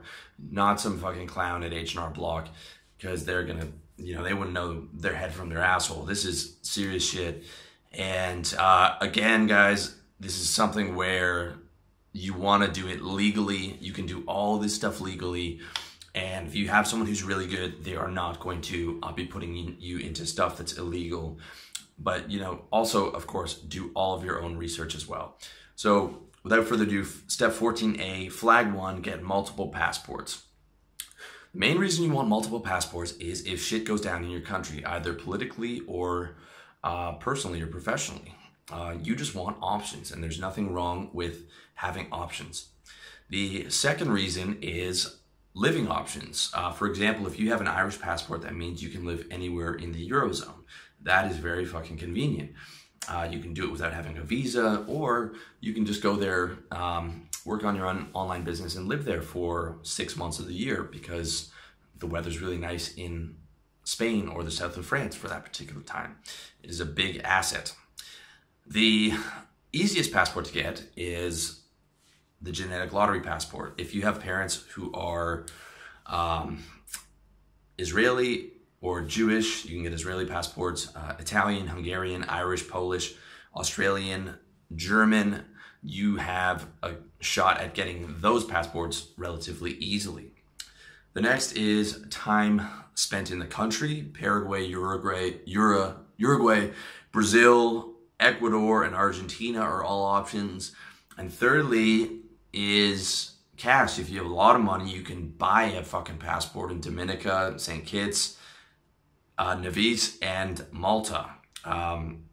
not 0.52 0.80
some 0.80 1.00
fucking 1.00 1.26
clown 1.26 1.64
at 1.64 1.74
H 1.74 1.96
and 1.96 2.04
R 2.04 2.12
Block, 2.12 2.48
because 2.96 3.26
they're 3.26 3.44
gonna 3.44 3.70
you 4.02 4.16
know, 4.16 4.24
they 4.24 4.34
wouldn't 4.34 4.54
know 4.54 4.88
their 4.94 5.14
head 5.14 5.34
from 5.34 5.50
their 5.50 5.60
asshole. 5.60 6.04
This 6.04 6.26
is 6.26 6.58
serious 6.62 7.08
shit. 7.08 7.44
And 7.92 8.54
uh, 8.58 8.96
again, 9.02 9.48
guys, 9.48 9.96
this 10.20 10.40
is 10.40 10.50
something 10.50 10.96
where 10.96 11.56
you 12.14 12.34
want 12.34 12.64
to 12.64 12.82
do 12.82 12.88
it 12.88 13.02
legally. 13.02 13.78
You 13.80 13.94
can 13.94 14.06
do 14.06 14.24
all 14.28 14.58
this 14.58 14.76
stuff 14.76 15.02
legally. 15.02 15.60
And 16.14 16.48
if 16.48 16.56
you 16.56 16.68
have 16.68 16.88
someone 16.88 17.08
who's 17.08 17.24
really 17.24 17.48
good, 17.48 17.84
they 17.84 17.96
are 17.96 18.10
not 18.10 18.40
going 18.40 18.62
to 18.64 19.00
uh, 19.02 19.12
be 19.14 19.26
putting 19.26 19.78
you 19.80 19.98
into 19.98 20.26
stuff 20.26 20.58
that's 20.58 20.78
illegal. 20.78 21.40
But, 21.98 22.30
you 22.30 22.40
know, 22.40 22.66
also, 22.72 23.10
of 23.10 23.28
course, 23.28 23.56
do 23.56 23.92
all 23.94 24.16
of 24.16 24.26
your 24.26 24.42
own 24.42 24.58
research 24.58 24.96
as 24.96 25.08
well. 25.08 25.38
So, 25.76 26.24
without 26.44 26.66
further 26.66 26.84
ado, 26.84 27.04
step 27.04 27.52
14A, 27.52 28.32
flag 28.32 28.74
one, 28.74 29.02
get 29.02 29.22
multiple 29.24 29.70
passports. 29.70 30.44
The 31.54 31.60
main 31.60 31.78
reason 31.78 32.06
you 32.06 32.12
want 32.12 32.30
multiple 32.30 32.62
passports 32.62 33.12
is 33.14 33.46
if 33.46 33.62
shit 33.62 33.84
goes 33.84 34.00
down 34.00 34.24
in 34.24 34.30
your 34.30 34.42
country, 34.42 34.86
either 34.86 35.14
politically 35.14 35.82
or 35.86 36.38
uh, 36.84 37.14
personally 37.14 37.62
or 37.62 37.68
professionally. 37.68 38.36
Uh, 38.72 38.96
you 39.02 39.16
just 39.16 39.36
want 39.36 39.58
options, 39.62 40.12
and 40.12 40.24
there's 40.24 40.40
nothing 40.40 40.74
wrong 40.74 41.10
with 41.12 41.50
having 41.74 42.08
options. 42.10 42.70
The 43.30 43.70
second 43.70 44.12
reason 44.12 44.60
is 44.62 45.18
living 45.54 45.90
options. 45.90 46.52
Uh, 46.54 46.72
for 46.72 46.88
example, 46.88 47.28
if 47.28 47.38
you 47.38 47.52
have 47.52 47.60
an 47.60 47.68
Irish 47.68 48.00
passport, 48.00 48.44
that 48.44 48.56
means 48.56 48.82
you 48.82 48.90
can 48.90 49.06
live 49.06 49.28
anywhere 49.30 49.74
in 49.74 49.92
the 49.92 50.10
Eurozone. 50.10 50.64
That 51.02 51.30
is 51.30 51.38
very 51.38 51.66
fucking 51.66 51.98
convenient. 51.98 52.52
Uh, 53.08 53.28
you 53.30 53.40
can 53.40 53.54
do 53.54 53.64
it 53.64 53.72
without 53.72 53.94
having 53.94 54.18
a 54.18 54.22
visa, 54.22 54.86
or 54.88 55.34
you 55.60 55.74
can 55.74 55.86
just 55.86 56.04
go 56.04 56.16
there, 56.16 56.58
um, 56.72 57.28
work 57.46 57.64
on 57.64 57.76
your 57.76 57.88
own 57.88 58.10
online 58.14 58.44
business, 58.44 58.76
and 58.76 58.88
live 58.88 59.06
there 59.06 59.22
for 59.22 59.80
six 59.82 60.16
months 60.16 60.40
of 60.40 60.48
the 60.48 60.54
year 60.54 60.84
because 60.84 61.52
the 61.98 62.06
weather's 62.06 62.40
really 62.40 62.58
nice 62.58 62.94
in 62.94 63.36
Spain 63.84 64.28
or 64.28 64.44
the 64.44 64.52
south 64.52 64.78
of 64.78 64.86
France 64.86 65.16
for 65.16 65.28
that 65.28 65.44
particular 65.44 65.82
time. 65.82 66.18
It 66.62 66.70
is 66.70 66.80
a 66.80 66.86
big 66.86 67.22
asset. 67.24 67.74
The 68.68 69.14
easiest 69.74 70.12
passport 70.12 70.46
to 70.46 70.54
get 70.54 70.84
is 70.96 71.62
the 72.42 72.52
genetic 72.52 72.94
lottery 72.94 73.22
passport. 73.22 73.76
If 73.78 73.94
you 73.94 74.04
have 74.04 74.20
parents 74.20 74.64
who 74.74 74.94
are 74.94 75.46
um, 76.06 76.64
Israeli 77.78 78.52
or 78.82 79.02
Jewish. 79.02 79.66
You 79.66 79.76
can 79.76 79.84
get 79.84 79.94
Israeli 79.94 80.26
passports, 80.26 80.94
uh, 80.96 81.16
Italian, 81.20 81.68
Hungarian, 81.68 82.24
Irish, 82.26 82.68
Polish, 82.68 83.14
Australian, 83.56 84.36
German. 84.76 85.46
You 85.84 86.18
have 86.18 86.68
a 86.84 86.94
shot 87.20 87.60
at 87.62 87.74
getting 87.74 88.16
those 88.20 88.44
passports 88.44 89.08
relatively 89.18 89.74
easily. 89.74 90.34
The 91.14 91.22
next 91.22 91.54
is 91.54 92.06
time 92.10 92.68
spent 92.96 93.32
in 93.32 93.40
the 93.40 93.46
country. 93.46 94.04
Paraguay, 94.14 94.66
Uruguay, 94.66 95.34
Uruguay, 95.46 96.72
Brazil, 97.12 97.94
Ecuador, 98.20 98.84
and 98.84 98.96
Argentina 98.96 99.60
are 99.60 99.84
all 99.84 100.04
options. 100.06 100.74
And 101.18 101.34
thirdly 101.34 102.22
is 102.54 103.32
cash. 103.58 104.00
If 104.00 104.10
you 104.10 104.20
have 104.20 104.32
a 104.32 104.34
lot 104.34 104.56
of 104.56 104.62
money, 104.62 104.90
you 104.92 105.02
can 105.02 105.30
buy 105.30 105.64
a 105.64 105.84
fucking 105.84 106.18
passport 106.18 106.72
in 106.72 106.80
Dominica, 106.80 107.56
St. 107.58 107.86
Kitts, 107.86 108.38
uh, 109.42 109.56
Nevis 109.56 110.20
and 110.22 110.64
Malta. 110.72 111.26
Um, 111.66 112.26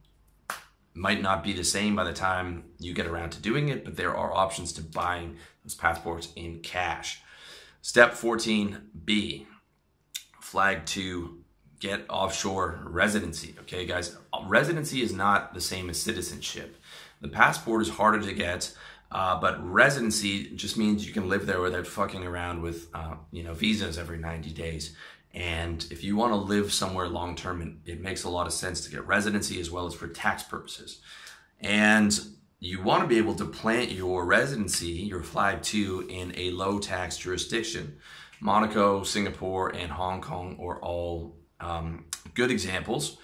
might 0.92 1.22
not 1.22 1.42
be 1.42 1.54
the 1.54 1.64
same 1.64 1.96
by 1.96 2.04
the 2.04 2.12
time 2.12 2.64
you 2.78 2.92
get 2.92 3.06
around 3.06 3.30
two 3.30 3.40
doing 3.40 3.70
it, 3.70 3.84
but 3.84 3.96
there 3.96 4.14
are 4.14 4.34
options 4.34 4.72
to 4.74 4.82
buying 4.82 5.36
those 5.64 5.74
passports 5.74 6.28
in 6.36 6.60
cash. 6.60 7.22
Step 7.80 8.12
14B, 8.12 9.46
flag 10.40 10.84
to 10.86 11.38
get 11.80 12.04
offshore 12.10 12.80
residency. 12.84 13.54
Okay, 13.60 13.86
guys, 13.86 14.16
residency 14.46 15.00
is 15.00 15.12
not 15.12 15.54
the 15.54 15.60
same 15.62 15.88
as 15.88 15.98
citizenship. 16.02 16.76
The 17.22 17.28
passport 17.28 17.80
is 17.80 17.88
harder 17.88 18.20
to 18.20 18.34
get, 18.34 18.74
uh, 19.10 19.40
but 19.40 19.64
residency 19.64 20.50
just 20.56 20.76
means 20.76 21.06
you 21.06 21.14
can 21.14 21.28
live 21.28 21.46
there 21.46 21.60
without 21.60 21.86
fucking 21.86 22.24
around 22.24 22.60
with, 22.60 22.88
uh, 22.92 23.14
you 23.30 23.44
know, 23.44 23.54
visas 23.54 23.96
every 23.96 24.18
90 24.18 24.50
days. 24.50 24.94
And 25.38 25.86
if 25.92 26.02
you 26.02 26.16
want 26.16 26.32
to 26.32 26.36
live 26.36 26.72
somewhere 26.72 27.08
long 27.08 27.36
term, 27.36 27.80
it, 27.86 28.00
makes 28.00 28.24
a 28.24 28.28
lot 28.28 28.48
of 28.48 28.52
sense 28.52 28.80
to 28.80 28.90
get 28.90 29.06
residency 29.06 29.60
as 29.60 29.70
well 29.70 29.86
as 29.86 29.94
for 29.94 30.08
tax 30.08 30.42
purposes. 30.42 31.00
And 31.60 32.18
you 32.58 32.82
want 32.82 33.04
to 33.04 33.08
be 33.08 33.18
able 33.18 33.36
to 33.36 33.44
plant 33.44 33.92
your 33.92 34.26
residency, 34.26 34.88
your 34.88 35.22
flag 35.22 35.62
two, 35.62 36.04
in 36.08 36.32
a 36.36 36.50
low 36.50 36.80
tax 36.80 37.16
jurisdiction. 37.18 37.98
Monaco, 38.40 39.04
Singapore, 39.04 39.68
and 39.68 39.92
Hong 39.92 40.20
Kong 40.20 40.58
are 40.60 40.80
all 40.82 41.36
um, 41.60 42.06
good 42.34 42.50
examples. 42.50 43.18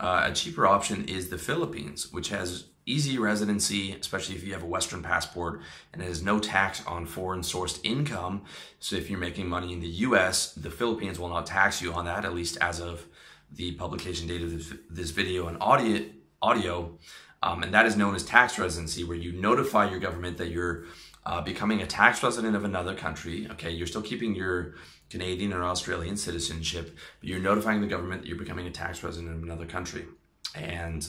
Uh, 0.00 0.30
a 0.30 0.32
cheaper 0.32 0.66
option 0.66 1.04
is 1.04 1.28
the 1.28 1.38
Philippines, 1.38 2.12
which 2.12 2.30
has 2.30 2.64
easy 2.86 3.18
residency, 3.18 3.92
especially 3.92 4.34
if 4.34 4.44
you 4.44 4.52
have 4.52 4.62
a 4.62 4.66
Western 4.66 5.02
passport, 5.02 5.60
and 5.92 6.02
it 6.02 6.06
has 6.06 6.22
no 6.22 6.38
tax 6.38 6.84
on 6.86 7.06
foreign 7.06 7.40
sourced 7.40 7.78
income. 7.84 8.42
So 8.80 8.96
if 8.96 9.08
you're 9.08 9.18
making 9.18 9.48
money 9.48 9.72
in 9.72 9.80
the 9.80 9.88
US, 9.88 10.52
the 10.54 10.70
Philippines 10.70 11.18
will 11.18 11.28
not 11.28 11.46
tax 11.46 11.80
you 11.80 11.92
on 11.92 12.04
that, 12.06 12.24
at 12.24 12.34
least 12.34 12.58
as 12.60 12.80
of 12.80 13.06
the 13.50 13.72
publication 13.72 14.26
date 14.26 14.42
of 14.42 14.50
this, 14.50 14.72
this 14.90 15.10
video 15.10 15.46
and 15.46 15.58
audio. 15.60 16.04
audio. 16.40 16.98
Um, 17.42 17.62
and 17.62 17.74
that 17.74 17.86
is 17.86 17.96
known 17.96 18.14
as 18.14 18.24
tax 18.24 18.58
residency, 18.58 19.04
where 19.04 19.16
you 19.16 19.32
notify 19.32 19.90
your 19.90 19.98
government 19.98 20.38
that 20.38 20.50
you're 20.50 20.84
uh, 21.26 21.40
becoming 21.40 21.82
a 21.82 21.86
tax 21.86 22.22
resident 22.22 22.56
of 22.56 22.64
another 22.64 22.94
country. 22.94 23.48
Okay, 23.52 23.70
you're 23.70 23.86
still 23.86 24.02
keeping 24.02 24.34
your 24.34 24.74
Canadian 25.10 25.52
or 25.52 25.64
Australian 25.64 26.16
citizenship, 26.16 26.96
but 27.20 27.28
you're 27.28 27.40
notifying 27.40 27.80
the 27.80 27.86
government 27.86 28.22
that 28.22 28.28
you're 28.28 28.38
becoming 28.38 28.66
a 28.66 28.70
tax 28.70 29.02
resident 29.02 29.36
of 29.36 29.42
another 29.42 29.66
country. 29.66 30.06
And 30.54 31.06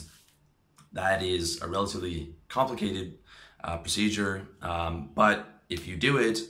That 0.94 1.22
is 1.22 1.60
a 1.60 1.68
relatively 1.68 2.34
complicated 2.48 3.18
uh, 3.62 3.78
procedure, 3.78 4.48
um, 4.62 5.10
but 5.14 5.46
if 5.68 5.86
you 5.86 5.96
do 5.96 6.18
it 6.18 6.40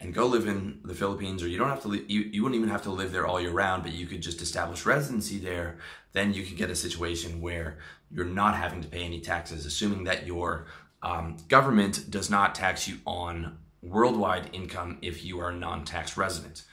and 0.00 0.12
go 0.12 0.26
live 0.26 0.46
in 0.46 0.80
the 0.84 0.94
Philippines, 0.94 1.42
or 1.42 1.48
you 1.48 1.56
don't 1.56 1.68
have 1.68 1.82
to, 1.82 1.88
li- 1.88 2.04
you, 2.08 2.20
you 2.20 2.42
wouldn't 2.42 2.58
even 2.58 2.68
have 2.68 2.82
to 2.82 2.90
live 2.90 3.12
there 3.12 3.26
all 3.26 3.40
year 3.40 3.50
round, 3.50 3.82
but 3.82 3.92
you 3.92 4.06
could 4.06 4.20
just 4.20 4.42
establish 4.42 4.84
residency 4.84 5.38
there, 5.38 5.78
then 6.12 6.34
you 6.34 6.42
could 6.42 6.56
get 6.56 6.70
a 6.70 6.76
situation 6.76 7.40
where 7.40 7.78
you're 8.10 8.24
not 8.24 8.54
having 8.54 8.82
to 8.82 8.88
pay 8.88 9.02
any 9.04 9.20
taxes, 9.20 9.66
assuming 9.66 10.04
that 10.04 10.26
your 10.26 10.66
um, 11.02 11.36
government 11.48 12.10
does 12.10 12.30
not 12.30 12.54
tax 12.54 12.88
you 12.88 12.98
on 13.06 13.58
worldwide 13.82 14.50
income 14.52 14.98
if 15.02 15.24
you 15.24 15.40
are 15.40 15.50
a 15.50 15.54
non 15.54 15.84
tax 15.84 16.16
resident. 16.16 16.64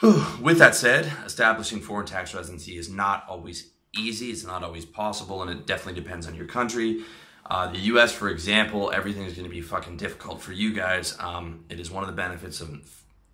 With 0.40 0.58
that 0.58 0.74
said, 0.74 1.12
establishing 1.24 1.80
foreign 1.80 2.06
tax 2.06 2.34
residency 2.34 2.76
is 2.76 2.88
not 2.88 3.24
always 3.28 3.72
easy, 3.96 4.30
it's 4.30 4.44
not 4.44 4.62
always 4.62 4.84
possible, 4.84 5.42
and 5.42 5.50
it 5.50 5.66
definitely 5.66 6.00
depends 6.00 6.26
on 6.26 6.34
your 6.34 6.46
country. 6.46 7.02
Uh, 7.46 7.70
the 7.70 7.78
US, 7.78 8.12
for 8.12 8.28
example, 8.28 8.92
everything 8.92 9.24
is 9.24 9.34
going 9.34 9.44
to 9.44 9.50
be 9.50 9.60
fucking 9.60 9.96
difficult 9.96 10.40
for 10.40 10.52
you 10.52 10.72
guys. 10.72 11.16
Um, 11.18 11.64
it 11.68 11.80
is 11.80 11.90
one 11.90 12.04
of 12.04 12.08
the 12.08 12.14
benefits 12.14 12.60
of, 12.60 12.70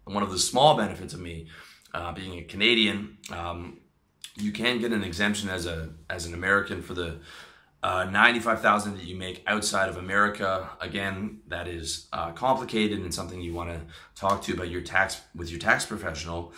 one 0.05 0.23
of 0.23 0.31
the 0.31 0.39
small 0.39 0.77
benefits 0.77 1.13
of 1.13 1.21
me 1.21 1.49
uh, 1.93 2.13
being 2.13 2.39
a 2.39 2.43
Canadian. 2.43 3.19
Um, 3.31 3.79
you 4.37 4.53
can 4.53 4.79
get 4.79 4.93
an 4.93 5.03
exemption 5.03 5.49
as 5.49 5.67
a 5.67 5.91
as 6.11 6.27
an 6.27 6.35
American 6.35 6.83
for 6.83 6.93
the 6.93 7.19
uh, 7.83 8.05
95,000 8.05 8.97
that 8.97 9.05
you 9.05 9.17
make 9.17 9.43
outside 9.47 9.89
of 9.89 9.97
America. 9.97 10.69
Again, 10.81 11.41
that 11.49 11.69
is 11.69 12.09
uh, 12.13 12.33
complicated 12.33 13.01
and 13.01 13.15
something 13.15 13.41
you 13.41 13.55
want 13.55 13.71
to 13.71 13.81
talk 14.15 14.43
to 14.43 14.55
about 14.55 14.71
your 14.71 14.81
tax 14.81 15.21
with 15.35 15.51
your 15.51 15.61
tax 15.61 15.87
professional. 15.87 16.53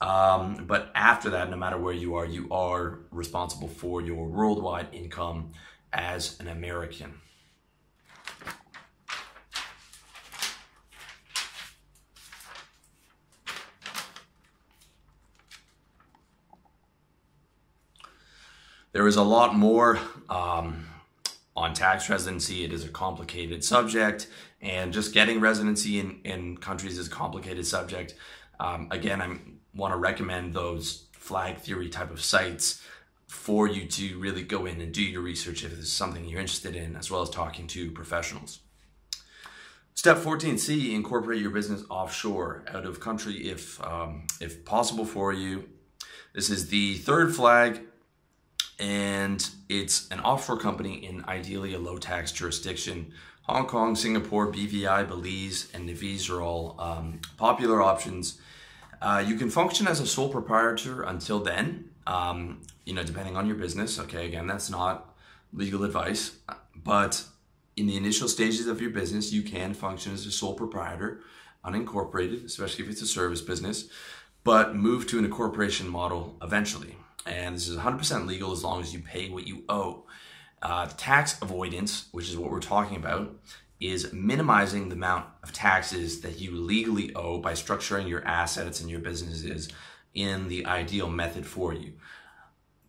Um, 0.00 0.66
but 0.66 0.90
after 0.94 1.30
that, 1.30 1.50
no 1.50 1.56
matter 1.56 1.78
where 1.78 1.94
you 1.94 2.16
are, 2.16 2.26
you 2.26 2.48
are 2.50 3.00
responsible 3.10 3.68
for 3.68 4.02
your 4.02 4.26
worldwide 4.26 4.88
income 4.92 5.52
as 5.92 6.38
an 6.40 6.48
American. 6.48 7.20
There 18.92 19.06
is 19.06 19.16
a 19.16 19.22
lot 19.22 19.54
more 19.54 19.98
um, 20.30 20.86
on 21.54 21.74
tax 21.74 22.08
residency. 22.08 22.64
It 22.64 22.72
is 22.72 22.82
a 22.84 22.88
complicated 22.88 23.62
subject, 23.62 24.26
and 24.62 24.90
just 24.90 25.12
getting 25.12 25.38
residency 25.38 26.00
in, 26.00 26.20
in 26.24 26.56
countries 26.56 26.98
is 26.98 27.06
a 27.06 27.10
complicated 27.10 27.66
subject. 27.66 28.14
Um, 28.58 28.88
again, 28.90 29.20
I 29.20 29.36
want 29.76 29.92
to 29.92 29.98
recommend 29.98 30.54
those 30.54 31.04
flag 31.12 31.58
theory 31.58 31.88
type 31.88 32.10
of 32.10 32.20
sites 32.20 32.82
for 33.26 33.68
you 33.68 33.86
to 33.86 34.18
really 34.18 34.42
go 34.42 34.66
in 34.66 34.80
and 34.80 34.92
do 34.92 35.02
your 35.02 35.20
research 35.20 35.64
if 35.64 35.76
it's 35.76 35.90
something 35.90 36.24
you're 36.24 36.40
interested 36.40 36.76
in, 36.76 36.96
as 36.96 37.10
well 37.10 37.22
as 37.22 37.30
talking 37.30 37.66
to 37.66 37.90
professionals. 37.90 38.60
Step 39.94 40.18
14C, 40.18 40.94
incorporate 40.94 41.40
your 41.40 41.50
business 41.50 41.82
offshore, 41.88 42.64
out 42.68 42.84
of 42.84 43.00
country 43.00 43.48
if, 43.48 43.82
um, 43.82 44.26
if 44.40 44.64
possible 44.64 45.04
for 45.04 45.32
you. 45.32 45.64
This 46.34 46.50
is 46.50 46.68
the 46.68 46.94
third 46.98 47.34
flag 47.34 47.80
and 48.78 49.48
it's 49.68 50.08
an 50.10 50.20
offshore 50.20 50.58
company 50.58 51.04
in 51.04 51.24
ideally 51.24 51.74
a 51.74 51.78
low 51.78 51.96
tax 51.96 52.30
jurisdiction. 52.30 53.12
Hong 53.42 53.66
Kong, 53.66 53.96
Singapore, 53.96 54.52
BVI, 54.52 55.08
Belize, 55.08 55.68
and 55.72 55.86
Nevis 55.86 56.28
are 56.28 56.42
all 56.42 56.76
um, 56.78 57.20
popular 57.36 57.80
options. 57.80 58.38
Uh, 59.06 59.20
you 59.20 59.36
can 59.36 59.50
function 59.50 59.86
as 59.86 60.00
a 60.00 60.06
sole 60.06 60.28
proprietor 60.28 61.02
until 61.02 61.38
then, 61.38 61.90
um, 62.06 62.60
you 62.84 62.94
know, 62.94 63.04
depending 63.04 63.36
on 63.36 63.46
your 63.46 63.56
business. 63.56 64.00
Okay, 64.00 64.26
again, 64.26 64.46
that's 64.46 64.68
not 64.68 65.14
legal 65.52 65.84
advice, 65.84 66.22
but 66.74 67.24
in 67.76 67.86
the 67.86 67.96
initial 67.96 68.28
stages 68.28 68.66
of 68.66 68.80
your 68.80 68.90
business, 68.90 69.32
you 69.32 69.42
can 69.42 69.74
function 69.74 70.12
as 70.12 70.26
a 70.26 70.32
sole 70.32 70.54
proprietor, 70.54 71.20
unincorporated, 71.64 72.44
especially 72.44 72.84
if 72.84 72.90
it's 72.90 73.02
a 73.02 73.06
service 73.06 73.40
business, 73.40 73.88
but 74.42 74.74
move 74.74 75.06
to 75.06 75.18
an 75.20 75.24
incorporation 75.24 75.88
model 75.88 76.36
eventually 76.42 76.96
and 77.26 77.56
this 77.56 77.68
is 77.68 77.76
100% 77.76 78.26
legal 78.26 78.52
as 78.52 78.62
long 78.62 78.80
as 78.80 78.94
you 78.94 79.00
pay 79.00 79.28
what 79.28 79.46
you 79.46 79.64
owe. 79.68 80.04
Uh, 80.62 80.86
tax 80.96 81.40
avoidance, 81.42 82.06
which 82.12 82.28
is 82.28 82.36
what 82.36 82.50
we're 82.50 82.60
talking 82.60 82.96
about, 82.96 83.36
is 83.80 84.12
minimizing 84.12 84.88
the 84.88 84.94
amount 84.94 85.26
of 85.42 85.52
taxes 85.52 86.20
that 86.22 86.40
you 86.40 86.52
legally 86.52 87.14
owe 87.14 87.38
by 87.38 87.52
structuring 87.52 88.08
your 88.08 88.24
assets 88.26 88.80
and 88.80 88.90
your 88.90 89.00
businesses 89.00 89.68
in 90.14 90.48
the 90.48 90.64
ideal 90.66 91.08
method 91.08 91.46
for 91.46 91.74
you. 91.74 91.92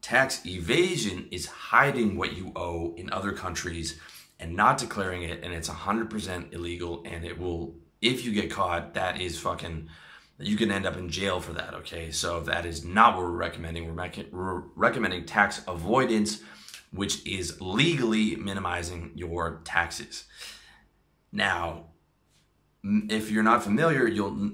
Tax 0.01 0.45
evasion 0.45 1.27
is 1.31 1.47
hiding 1.47 2.15
what 2.15 2.37
you 2.37 2.53
owe 2.55 2.93
in 2.95 3.11
other 3.11 3.33
countries 3.33 3.99
and 4.39 4.55
not 4.55 4.77
declaring 4.77 5.23
it, 5.23 5.43
and 5.43 5.53
it's 5.53 5.69
100% 5.69 6.53
illegal. 6.53 7.03
And 7.05 7.25
it 7.25 7.37
will, 7.37 7.75
if 8.01 8.23
you 8.23 8.31
get 8.31 8.51
caught, 8.51 8.93
that 8.93 9.19
is 9.19 9.37
fucking 9.39 9.89
you 10.39 10.55
can 10.55 10.71
end 10.71 10.85
up 10.85 10.97
in 10.97 11.09
jail 11.09 11.39
for 11.39 11.53
that, 11.53 11.73
okay? 11.73 12.11
So 12.11 12.41
that 12.41 12.65
is 12.65 12.85
not 12.85 13.15
what 13.15 13.23
we're 13.23 13.31
recommending. 13.31 13.93
We're, 13.93 14.11
we're 14.31 14.63
recommending 14.75 15.25
tax 15.25 15.61
avoidance, 15.67 16.41
which 16.91 17.25
is 17.25 17.59
legally 17.59 18.35
minimizing 18.35 19.11
your 19.15 19.61
taxes. 19.63 20.25
Now, 21.37 21.85
if 22.83 23.29
you're 23.29 23.43
not 23.43 23.63
familiar, 23.63 24.07
you'll 24.07 24.53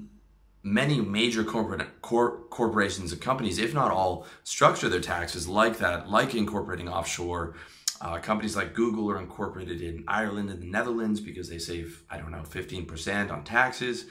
many 0.64 1.00
major 1.00 1.46
corporate 1.46 2.02
cor- 2.02 2.40
corporations 2.50 3.14
and 3.14 3.22
companies, 3.22 3.58
if 3.58 3.74
not 3.74 3.90
all, 3.90 4.28
structure 4.44 4.90
their 4.90 5.00
taxes 5.00 5.48
like 5.48 5.78
that, 5.78 6.10
like 6.10 6.36
incorporating 6.36 6.90
offshore. 6.90 7.56
Uh, 8.02 8.20
companies 8.20 8.58
like 8.58 8.74
Google 8.74 9.10
are 9.10 9.18
incorporated 9.18 9.82
in 9.82 10.04
Ireland 10.10 10.50
and 10.50 10.62
the 10.62 10.66
Netherlands 10.66 11.22
because 11.22 11.48
they 11.48 11.58
save, 11.58 12.04
I 12.10 12.18
don't 12.18 12.32
know, 12.32 12.44
15% 12.44 13.32
on 13.32 13.46
taxes. 13.46 14.06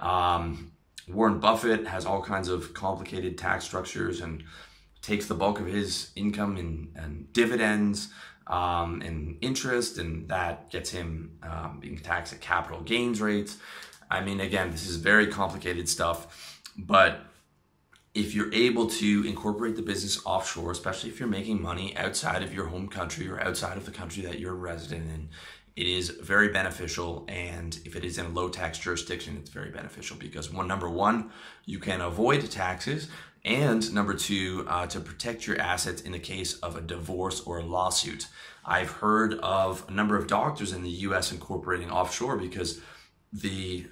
Um, 0.00 0.72
Warren 1.06 1.38
Buffett 1.38 1.86
has 1.86 2.04
all 2.04 2.20
kinds 2.20 2.48
of 2.48 2.74
complicated 2.74 3.38
tax 3.38 3.64
structures 3.64 4.20
and 4.20 4.42
takes 5.02 5.26
the 5.26 5.34
bulk 5.34 5.60
of 5.60 5.66
his 5.66 6.10
income 6.16 6.56
in, 6.56 6.90
and 6.96 7.32
dividends 7.32 8.08
um, 8.48 9.02
and 9.02 9.36
interest, 9.40 9.98
and 9.98 10.28
that 10.28 10.70
gets 10.70 10.90
him 10.90 11.38
um, 11.42 11.78
being 11.80 11.98
taxed 11.98 12.32
at 12.32 12.40
capital 12.40 12.80
gains 12.80 13.20
rates. 13.20 13.58
I 14.10 14.22
mean, 14.22 14.40
again, 14.40 14.70
this 14.70 14.88
is 14.88 14.96
very 14.96 15.26
complicated 15.26 15.88
stuff, 15.88 16.62
but 16.76 17.20
if 18.14 18.34
you're 18.34 18.52
able 18.52 18.86
to 18.86 19.24
incorporate 19.26 19.76
the 19.76 19.82
business 19.82 20.20
offshore, 20.24 20.72
especially 20.72 21.10
if 21.10 21.20
you're 21.20 21.28
making 21.28 21.62
money 21.62 21.96
outside 21.96 22.42
of 22.42 22.52
your 22.54 22.66
home 22.66 22.88
country 22.88 23.28
or 23.28 23.40
outside 23.40 23.76
of 23.76 23.84
the 23.84 23.92
country 23.92 24.22
that 24.22 24.38
you're 24.40 24.54
resident 24.54 25.10
in, 25.10 25.28
it 25.76 25.86
is 25.86 26.08
very 26.08 26.48
beneficial. 26.48 27.24
And 27.28 27.78
if 27.84 27.94
it 27.94 28.04
is 28.04 28.18
in 28.18 28.26
a 28.26 28.30
low 28.30 28.48
tax 28.48 28.78
jurisdiction, 28.78 29.36
it's 29.36 29.50
very 29.50 29.70
beneficial 29.70 30.16
because 30.16 30.52
one, 30.52 30.66
number 30.66 30.90
one, 30.90 31.30
you 31.66 31.78
can 31.78 32.00
avoid 32.00 32.50
taxes. 32.50 33.08
And 33.44 33.92
number 33.94 34.14
two, 34.14 34.66
uh, 34.68 34.86
to 34.88 35.00
protect 35.00 35.46
your 35.46 35.60
assets 35.60 36.02
in 36.02 36.12
the 36.12 36.18
case 36.18 36.54
of 36.58 36.76
a 36.76 36.80
divorce 36.80 37.40
or 37.40 37.58
a 37.58 37.64
lawsuit. 37.64 38.26
I've 38.64 38.90
heard 38.90 39.34
of 39.34 39.84
a 39.88 39.92
number 39.92 40.16
of 40.16 40.26
doctors 40.26 40.72
in 40.72 40.82
the 40.82 40.90
US 40.90 41.32
incorporating 41.32 41.90
offshore 41.90 42.36
because 42.36 42.80
the 43.32 43.86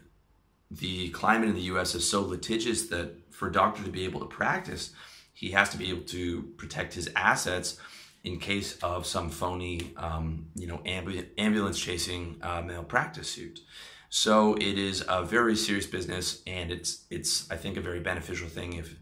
the 0.71 1.11
climate 1.11 1.49
in 1.49 1.55
the 1.55 1.63
US 1.63 1.95
is 1.95 2.09
so 2.09 2.23
litigious 2.23 2.89
that 2.89 3.13
for 3.31 3.49
a 3.49 3.53
doctor 3.53 3.85
to 3.85 3.91
be 3.91 4.05
able 4.05 4.21
to 4.21 4.27
practice, 4.27 4.91
he 5.33 5.53
has 5.53 5.69
to 5.71 5.79
be 5.79 5.91
able 5.91 6.05
to 6.07 6.43
protect 6.57 6.95
his 6.95 7.09
assets 7.15 7.79
in 8.25 8.41
case 8.41 8.77
of 8.83 9.07
some 9.07 9.31
phony, 9.31 9.93
um, 9.97 10.49
you 10.57 10.67
know, 10.67 10.79
ambu- 10.79 11.29
ambulance 11.39 11.79
chasing 11.79 12.37
uh, 12.43 12.61
malpractice 12.61 13.29
suit. 13.29 13.61
So 14.09 14.55
it 14.55 14.79
is 14.79 15.05
a 15.09 15.23
very 15.23 15.55
serious 15.55 15.87
business, 15.87 16.43
and 16.47 16.73
it's 16.73 17.05
it's 17.11 17.51
I 17.51 17.57
think 17.57 17.77
a 17.77 17.81
very 17.81 18.01
beneficial 18.01 18.49
thing 18.49 18.75
if 18.75 18.97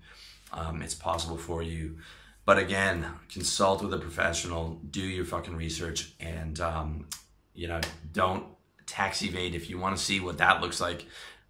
um, 0.55 0.83
it's 0.83 0.95
possible 0.95 1.37
for 1.37 1.63
you. 1.63 1.99
But 2.47 2.59
again, 2.59 3.07
consult 3.31 3.83
with 3.83 3.93
a 3.95 3.99
professional, 3.99 4.81
do 4.91 5.01
your 5.01 5.25
fucking 5.25 5.57
research, 5.57 6.13
and 6.21 6.59
um, 6.61 7.09
you 7.55 7.69
know, 7.69 7.81
don't 8.13 8.47
tax 8.87 9.23
evade. 9.23 9.55
If 9.55 9.71
you 9.71 9.79
want 9.79 9.97
to 9.97 10.03
see 10.03 10.21
what 10.21 10.39
that 10.39 10.61
looks 10.61 10.81
like, 10.81 11.07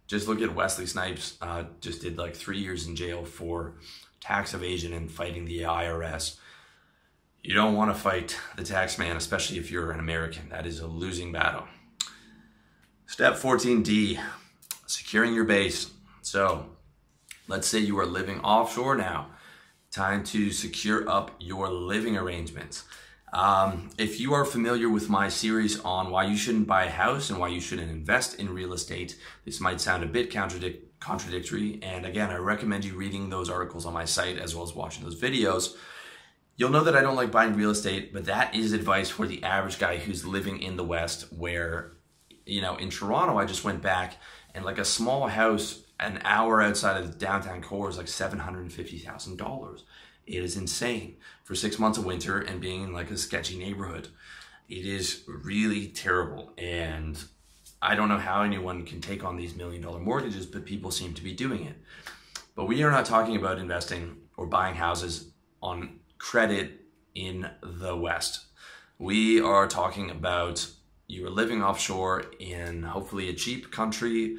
just 0.07 0.27
look 0.27 0.41
at 0.41 0.55
Wesley 0.55 0.85
Snipes. 0.85 1.37
Uh, 1.41 1.63
just 1.81 2.01
did 2.01 2.17
like 2.17 2.35
three 2.35 2.59
years 2.59 2.87
in 2.87 2.95
jail 2.95 3.25
for 3.25 3.75
tax 4.21 4.53
evasion 4.53 4.93
and 4.93 5.11
fighting 5.11 5.45
the 5.45 5.61
IRS. 5.61 6.37
You 7.43 7.53
don't 7.53 7.75
want 7.75 7.93
to 7.93 7.99
fight 7.99 8.39
the 8.55 8.63
tax 8.63 8.97
man, 8.97 9.17
especially 9.17 9.57
if 9.57 9.69
you're 9.69 9.91
an 9.91 9.99
American. 9.99 10.49
That 10.49 10.65
is 10.65 10.79
a 10.79 10.87
losing 10.87 11.31
battle. 11.31 11.65
Step 13.05 13.33
14D, 13.35 14.19
securing 14.87 15.35
your 15.35 15.43
base. 15.43 15.91
So 16.21 16.65
let's 17.47 17.67
say 17.67 17.79
you 17.79 17.99
are 17.99 18.05
living 18.05 18.39
offshore 18.41 18.95
now. 18.95 19.27
Time 19.91 20.23
to 20.25 20.51
secure 20.51 21.07
up 21.09 21.31
your 21.39 21.69
living 21.69 22.17
arrangements. 22.17 22.83
Um, 23.33 23.89
if 23.97 24.19
you 24.19 24.33
are 24.33 24.45
familiar 24.45 24.89
with 24.89 25.09
my 25.09 25.29
series 25.29 25.79
on 25.81 26.09
why 26.09 26.25
you 26.25 26.37
shouldn't 26.37 26.67
buy 26.67 26.85
a 26.85 26.89
house 26.89 27.29
and 27.29 27.39
why 27.39 27.49
you 27.49 27.59
shouldn't 27.59 27.91
invest 27.91 28.39
in 28.39 28.53
real 28.53 28.73
estate, 28.73 29.17
this 29.43 29.59
might 29.59 29.81
sound 29.81 30.03
a 30.03 30.07
bit 30.07 30.31
contradic- 30.31 30.79
contradictory. 30.99 31.79
And 31.81 32.05
again, 32.05 32.29
I 32.29 32.37
recommend 32.37 32.85
you 32.85 32.95
reading 32.95 33.29
those 33.29 33.49
articles 33.49 33.85
on 33.85 33.93
my 33.93 34.05
site 34.05 34.37
as 34.37 34.55
well 34.55 34.63
as 34.63 34.73
watching 34.73 35.03
those 35.03 35.19
videos 35.19 35.75
You'll 36.57 36.69
know 36.69 36.85
that 36.85 36.95
I 36.95 37.01
don't 37.01 37.17
like 37.17 37.31
buying 37.31 37.55
real 37.55 37.71
estate, 37.71 38.13
but 38.13 38.25
that 38.25 38.55
is 38.55 38.71
advice 38.71 39.09
for 39.09 39.27
the 39.27 39.43
average 39.43 39.77
guy 39.77 39.97
who's 39.97 40.25
living 40.25 40.61
in 40.61 40.77
the 40.77 40.85
West, 40.85 41.33
where, 41.33 41.91
you 42.45 42.61
know, 42.61 42.77
in 42.77 42.89
Toronto, 42.89 43.37
I 43.37 43.45
just 43.45 43.65
went 43.65 43.81
back 43.81 44.15
and 44.53 44.63
like 44.63 44.77
a 44.77 44.85
small 44.85 45.27
house 45.27 45.81
an 45.99 46.19
hour 46.23 46.61
outside 46.61 47.01
of 47.01 47.17
downtown 47.17 47.61
core 47.61 47.89
is 47.89 47.97
like 47.97 48.07
$750,000. 48.07 49.81
It 50.27 50.43
is 50.43 50.57
insane 50.57 51.17
for 51.43 51.55
six 51.55 51.77
months 51.79 51.97
of 51.97 52.05
winter 52.05 52.39
and 52.39 52.59
being 52.59 52.83
in 52.83 52.93
like 52.93 53.11
a 53.11 53.17
sketchy 53.17 53.57
neighborhood. 53.57 54.09
It 54.67 54.85
is 54.85 55.23
really 55.27 55.87
terrible. 55.87 56.51
And 56.57 57.23
I 57.81 57.95
don't 57.95 58.09
know 58.09 58.17
how 58.17 58.41
anyone 58.41 58.83
can 58.83 58.99
take 58.99 59.23
on 59.23 59.37
these 59.37 59.55
million 59.55 59.81
dollar 59.81 59.99
mortgages, 59.99 60.45
but 60.45 60.65
people 60.65 60.91
seem 60.91 61.13
to 61.13 61.23
be 61.23 61.33
doing 61.33 61.65
it. 61.65 61.75
But 62.55 62.65
we 62.65 62.83
are 62.83 62.91
not 62.91 63.05
talking 63.05 63.35
about 63.35 63.59
investing 63.59 64.17
or 64.37 64.47
buying 64.47 64.75
houses 64.75 65.31
on 65.61 65.99
credit 66.17 66.81
in 67.13 67.49
the 67.61 67.95
West. 67.95 68.45
We 68.97 69.41
are 69.41 69.67
talking 69.67 70.09
about 70.09 70.67
you 71.07 71.27
are 71.27 71.29
living 71.29 71.61
offshore 71.61 72.25
in 72.39 72.81
hopefully 72.81 73.29
a 73.29 73.33
cheap 73.33 73.71
country 73.71 74.37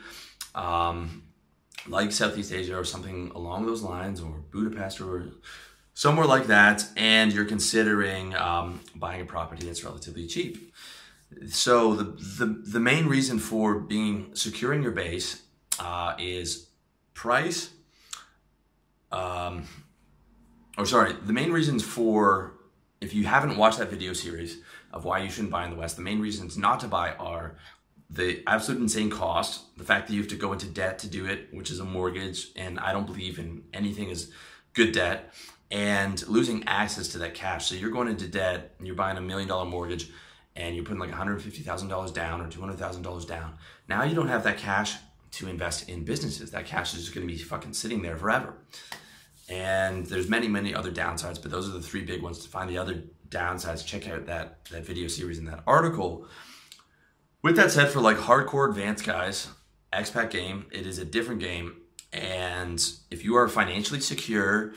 um, 0.55 1.23
like 1.89 2.13
Southeast 2.13 2.53
Asia 2.53 2.77
or 2.79 2.85
something 2.85 3.33
along 3.35 3.67
those 3.67 3.83
lines, 3.83 4.21
or 4.21 4.43
Budapest 4.51 5.01
or 5.01 5.29
somewhere 5.95 6.27
like 6.27 6.47
that, 6.47 6.85
and 6.97 7.33
you're 7.33 7.45
considering 7.47 8.35
um, 8.35 8.81
buying 8.95 9.21
a 9.23 9.25
property 9.25 9.67
that's 9.67 9.83
relatively 9.85 10.27
cheap. 10.27 10.73
So 11.49 11.95
the, 11.95 12.05
the, 12.05 12.47
the 12.47 12.81
main 12.81 13.07
reason 13.07 13.39
for 13.39 13.81
being 13.81 14.35
securing 14.35 14.83
your 14.83 14.93
base 14.93 15.43
uh, 15.79 16.15
is 16.19 16.69
price. 17.15 17.71
Um, 19.11 19.67
or 20.79 20.87
sorry, 20.87 21.15
the 21.25 21.33
main 21.33 21.51
reasons 21.51 21.83
for 21.83 22.55
if 23.01 23.15
you 23.15 23.25
haven't 23.25 23.57
watched 23.57 23.79
that 23.79 23.91
video 23.91 24.13
series 24.13 24.59
of 24.93 25.05
why 25.05 25.19
you 25.19 25.31
shouldn't 25.31 25.51
buy 25.51 25.65
in 25.65 25.71
the 25.71 25.77
West, 25.77 25.97
the 25.97 26.03
main 26.03 26.21
reasons 26.21 26.57
not 26.57 26.81
to 26.81 26.89
buy 26.89 27.13
are 27.15 27.57
the 28.09 28.43
absolute 28.47 28.81
insane 28.81 29.11
cost, 29.11 29.77
the 29.77 29.85
fact 29.85 30.07
that 30.07 30.15
you 30.15 30.21
have 30.21 30.31
to 30.31 30.37
go 30.37 30.53
into 30.53 30.67
debt 30.67 30.99
to 31.01 31.09
do 31.09 31.27
it, 31.27 31.49
which 31.53 31.71
is 31.71 31.81
a 31.81 31.85
mortgage, 31.85 32.49
and 32.57 32.79
I 32.79 32.93
don't 32.93 33.07
believe 33.07 33.39
in 33.39 33.65
anything 33.73 34.11
as 34.11 34.31
good 34.75 34.93
debt, 34.93 35.35
and 35.71 36.27
losing 36.29 36.63
access 36.69 37.09
to 37.09 37.19
that 37.19 37.35
cash. 37.35 37.67
So 37.67 37.75
you're 37.75 37.91
going 37.91 38.09
into 38.09 38.29
debt, 38.29 38.75
and 38.79 38.87
you're 38.87 38.97
buying 38.97 39.17
a 39.17 39.21
million 39.21 39.49
dollar 39.49 39.65
mortgage, 39.65 40.09
and 40.55 40.75
you're 40.75 40.85
putting 40.85 41.01
like 41.01 41.11
$150,000 41.11 42.15
down 42.15 42.41
or 42.41 42.49
$200,000 42.49 43.27
down. 43.27 43.55
Now 43.89 44.05
you 44.05 44.15
don't 44.15 44.29
have 44.29 44.45
that 44.45 44.59
cash 44.59 44.97
to 45.33 45.49
invest 45.49 45.89
in 45.89 46.05
businesses. 46.05 46.51
That 46.53 46.67
cash 46.67 46.95
is 46.95 47.01
just 47.03 47.15
going 47.15 47.27
to 47.27 47.33
be 47.33 47.39
fucking 47.39 47.75
sitting 47.75 48.03
there 48.03 48.17
forever. 48.17 48.55
And 49.49 50.07
there's 50.07 50.29
many, 50.29 50.49
many 50.49 50.75
other 50.75 50.91
downsides, 50.91 51.41
but 51.41 51.51
those 51.51 51.69
are 51.69 51.73
the 51.73 51.83
three 51.83 52.05
big 52.05 52.23
ones. 52.23 52.39
To 52.41 52.49
find 52.49 52.71
the 52.71 52.79
other 52.79 53.05
downsides, 53.29 53.85
check 53.85 54.09
out 54.09 54.27
that, 54.27 54.65
that 54.71 54.85
video 54.87 55.09
series 55.09 55.39
and 55.39 55.47
that 55.49 55.63
article. 55.67 56.27
With 57.43 57.57
that 57.57 57.71
said, 57.71 57.91
for 57.91 58.01
like 58.01 58.17
hardcore 58.17 58.69
advanced 58.69 59.05
guys, 59.05 59.49
expat 59.93 60.31
game, 60.31 60.67
it 60.73 60.87
is 60.87 60.99
a 60.99 61.05
different 61.05 61.41
game. 61.41 61.77
And 62.13 62.85
if 63.11 63.25
you 63.25 63.37
are 63.37 63.49
financially 63.49 64.01
secure, 64.01 64.73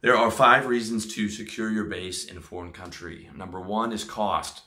there 0.00 0.16
are 0.16 0.30
five 0.30 0.66
reasons 0.66 1.06
to 1.14 1.28
secure 1.28 1.70
your 1.70 1.84
base 1.84 2.24
in 2.24 2.36
a 2.36 2.40
foreign 2.40 2.72
country. 2.72 3.30
Number 3.34 3.60
one 3.60 3.92
is 3.92 4.04
cost. 4.04 4.62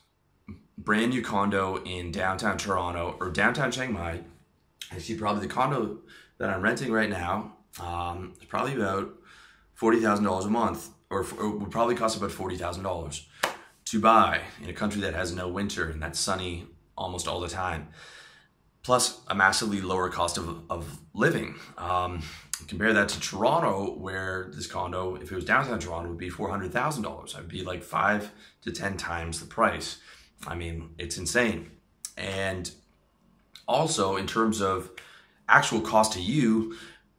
Brand 0.78 1.12
new 1.12 1.22
condo 1.22 1.84
in 1.84 2.12
downtown 2.12 2.58
Toronto 2.58 3.18
or 3.20 3.30
downtown 3.30 3.72
Chiang 3.72 3.94
Mai. 3.94 4.22
Actually, 4.92 5.18
probably 5.18 5.46
the 5.46 5.54
condo 5.54 6.00
that 6.38 6.50
I'm 6.50 6.62
renting 6.62 6.92
right 6.92 7.10
now 7.10 7.54
um, 7.80 8.34
is 8.40 8.46
probably 8.48 8.76
about 8.76 9.14
$40,000 9.80 10.46
a 10.46 10.50
month, 10.50 10.90
or, 11.10 11.26
or 11.38 11.58
would 11.58 11.72
probably 11.72 11.96
cost 11.96 12.18
about 12.18 12.32
$40,000 12.32 13.26
to 13.86 14.00
buy 14.00 14.42
in 14.64 14.70
a 14.70 14.74
country 14.74 15.02
that 15.02 15.14
has 15.14 15.34
no 15.34 15.48
winter 15.48 15.90
and 15.90 16.02
that's 16.02 16.20
sunny 16.20 16.68
almost 16.98 17.28
all 17.28 17.40
the 17.40 17.48
time. 17.48 17.90
Plus, 18.84 19.20
a 19.28 19.36
massively 19.36 19.82
lower 19.82 20.10
cost 20.10 20.38
of, 20.38 20.62
of 20.70 21.00
living. 21.14 21.56
Um, 21.78 22.22
compare 22.68 22.94
that 22.94 23.10
to 23.10 23.20
Toronto, 23.20 23.98
where 23.98 24.50
this 24.54 24.66
condo, 24.66 25.16
if 25.16 25.32
it 25.32 25.36
was 25.36 25.46
downtown 25.46 25.80
Toronto, 25.80 26.10
would 26.10 26.18
be 26.18 26.30
$400,000. 26.30 27.38
I'd 27.38 27.48
be 27.50 27.64
like 27.64 27.84
five 27.84 28.32
to 28.62 28.72
10 28.72 28.98
times 28.98 29.40
the 29.40 29.46
price. 29.46 30.00
I 30.48 30.56
mean, 30.56 30.92
it's 30.98 31.18
insane. 31.18 31.72
And 32.16 32.72
also, 33.68 34.16
in 34.16 34.26
terms 34.26 34.62
of 34.62 34.90
actual 35.50 35.82
cost 35.82 36.14
to 36.14 36.22
you, 36.22 36.76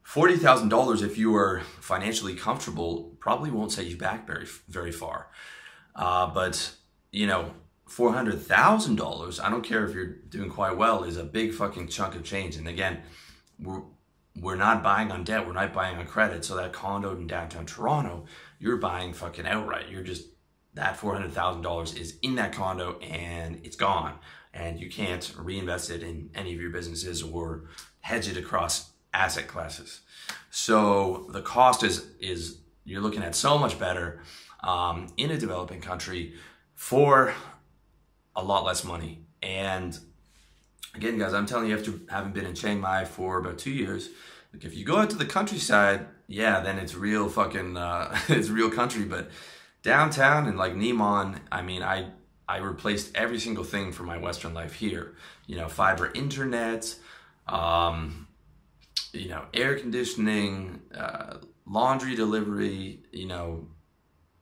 $40,000 0.06 1.02
if 1.02 1.18
you 1.18 1.36
are 1.36 1.60
financially 1.80 2.34
comfortable 2.34 3.14
probably 3.20 3.50
won't 3.50 3.72
set 3.72 3.84
you 3.84 3.96
back 3.96 4.26
very, 4.26 4.46
very 4.68 4.90
far. 4.90 5.28
Uh, 5.94 6.26
but, 6.28 6.72
you 7.12 7.26
know, 7.26 7.52
$400,000, 7.88 9.42
I 9.42 9.51
don't 9.51 9.62
care 9.62 9.85
if 9.85 9.94
you're 9.94 10.07
doing 10.07 10.51
quite 10.51 10.77
well, 10.77 11.05
is 11.05 11.16
a 11.16 11.24
big 11.24 11.55
fucking 11.55 11.88
chunk 11.88 12.14
of 12.14 12.22
change. 12.22 12.57
And 12.57 12.68
again, 12.68 12.98
we're, 13.59 13.83
we're 14.37 14.57
not 14.57 14.83
buying 14.83 15.11
on 15.11 15.24
debt, 15.24 15.46
we're 15.46 15.55
not 15.55 15.72
buying 15.72 15.96
on 15.96 16.07
credit. 16.07 16.44
So 16.44 16.57
that 16.57 16.72
condo 16.72 17.16
in 17.16 17.27
downtown 17.27 17.66
Toronto, 17.66 18.27
you're 18.59 18.77
buying 18.77 19.12
fucking 19.12 19.46
outright. 19.46 19.88
You're 19.88 20.03
just, 20.03 20.27
that 20.74 20.98
$400,000 20.98 21.98
is 21.98 22.18
in 22.22 22.35
that 22.37 22.53
condo 22.53 22.98
and 22.98 23.61
it's 23.64 23.77
gone. 23.77 24.18
And 24.53 24.79
you 24.79 24.90
can't 24.90 25.35
reinvest 25.38 25.90
it 25.90 26.03
in 26.03 26.31
any 26.35 26.55
of 26.55 26.61
your 26.61 26.70
businesses 26.70 27.22
or 27.22 27.64
hedge 28.01 28.29
it 28.29 28.37
across 28.37 28.90
asset 29.14 29.48
classes. 29.48 30.01
So 30.51 31.27
the 31.31 31.42
cost 31.42 31.83
is, 31.83 32.07
is 32.20 32.59
you're 32.85 33.01
looking 33.01 33.22
at 33.22 33.35
so 33.35 33.59
much 33.59 33.79
better 33.79 34.22
um, 34.62 35.07
in 35.16 35.31
a 35.31 35.38
developing 35.38 35.81
country 35.81 36.35
for 36.74 37.35
a 38.38 38.42
lot 38.42 38.64
less 38.64 38.85
money. 38.85 39.20
And 39.42 39.98
again, 40.94 41.18
guys, 41.18 41.35
I'm 41.35 41.44
telling 41.44 41.68
you, 41.68 41.77
after 41.77 41.92
having 42.09 42.33
been 42.33 42.46
in 42.46 42.55
Chiang 42.55 42.81
Mai 42.81 43.05
for 43.05 43.38
about 43.38 43.59
two 43.59 43.72
years, 43.72 44.09
like 44.55 44.64
if 44.64 44.77
you 44.77 44.85
go 44.85 44.96
out 44.96 45.11
to 45.11 45.16
the 45.16 45.27
countryside, 45.27 46.07
yeah, 46.29 46.61
then 46.61 46.79
it's 46.79 46.94
real 46.94 47.29
fucking, 47.29 47.77
uh, 47.77 48.16
it's 48.29 48.48
real 48.48 48.70
country. 48.70 49.05
But 49.05 49.31
downtown 49.83 50.46
and 50.46 50.57
like 50.57 50.74
Nimman, 50.74 51.40
I 51.51 51.62
mean, 51.62 51.83
I 51.83 52.11
I 52.48 52.59
replaced 52.59 53.14
every 53.14 53.38
single 53.40 53.64
thing 53.64 53.92
for 53.92 54.05
my 54.05 54.16
Western 54.16 54.55
life 54.55 54.74
here. 54.74 55.16
You 55.46 55.57
know, 55.57 55.68
fiber 55.68 56.11
internet, 56.14 56.94
um, 57.46 58.29
you 59.12 59.29
know, 59.29 59.44
air 59.53 59.79
conditioning, 59.79 60.81
uh, 60.96 61.38
laundry 61.66 62.14
delivery, 62.14 63.01
you 63.12 63.27
know, 63.27 63.66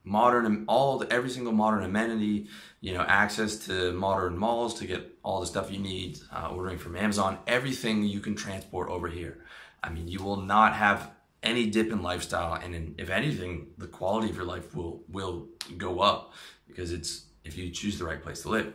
modern 0.07 0.64
all 0.69 1.05
every 1.11 1.29
single 1.29 1.53
modern 1.53 1.83
amenity 1.83 2.47
you 2.81 2.95
know 2.95 3.03
access 3.03 3.66
to 3.66 3.92
modern 3.92 4.38
malls 4.38 4.73
to 4.75 4.87
get 4.87 5.19
all 5.25 5.40
the 5.40 5.47
stuff 5.47 5.71
you 5.71 5.79
need 5.79 6.19
uh, 6.33 6.49
ordering 6.53 6.79
from 6.79 6.97
amazon 6.97 7.37
everything 7.49 8.05
you 8.05 8.21
can 8.21 8.35
transport 8.35 8.88
over 8.88 9.09
here. 9.09 9.38
I 9.83 9.90
mean 9.90 10.09
you 10.09 10.23
will 10.23 10.37
not 10.37 10.75
have 10.75 11.11
any 11.42 11.66
dip 11.66 11.90
in 11.90 12.03
lifestyle 12.03 12.55
and 12.55 12.75
in, 12.75 12.95
if 12.99 13.11
anything 13.11 13.69
the 13.79 13.88
quality 13.88 14.31
of 14.31 14.37
your 14.37 14.45
life 14.45 14.75
will 14.75 15.03
will 15.09 15.49
go 15.77 16.01
up 16.01 16.33
because 16.69 16.92
it's 16.92 17.27
if 17.45 17.57
you 17.59 17.71
choose 17.71 17.99
the 17.99 18.05
right 18.05 18.23
place 18.23 18.42
to 18.42 18.49
live. 18.49 18.73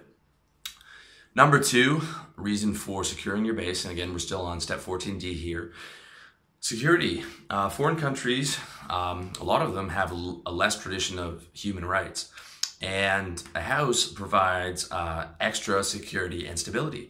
Number 1.34 1.60
two 1.60 2.02
reason 2.36 2.74
for 2.74 3.06
securing 3.06 3.46
your 3.46 3.56
base 3.56 3.86
and 3.86 3.94
again 3.94 4.12
we're 4.12 4.20
still 4.20 4.42
on 4.42 4.60
step 4.60 4.80
14d 4.80 5.34
here 5.34 5.72
Security. 6.62 7.24
Uh, 7.50 7.70
foreign 7.70 7.96
countries, 7.96 8.60
um, 8.90 9.34
a 9.42 9.44
lot 9.44 9.64
of 9.64 9.74
them 9.74 9.90
have 9.90 10.12
a 10.12 10.52
less 10.52 10.80
tradition 10.80 11.18
of 11.18 11.46
human 11.54 11.84
rights. 11.84 12.32
And 12.82 13.42
a 13.56 13.62
house 13.62 14.06
provides 14.08 14.90
uh, 14.92 15.30
extra 15.40 15.84
security 15.84 16.46
and 16.46 16.60
stability, 16.60 17.10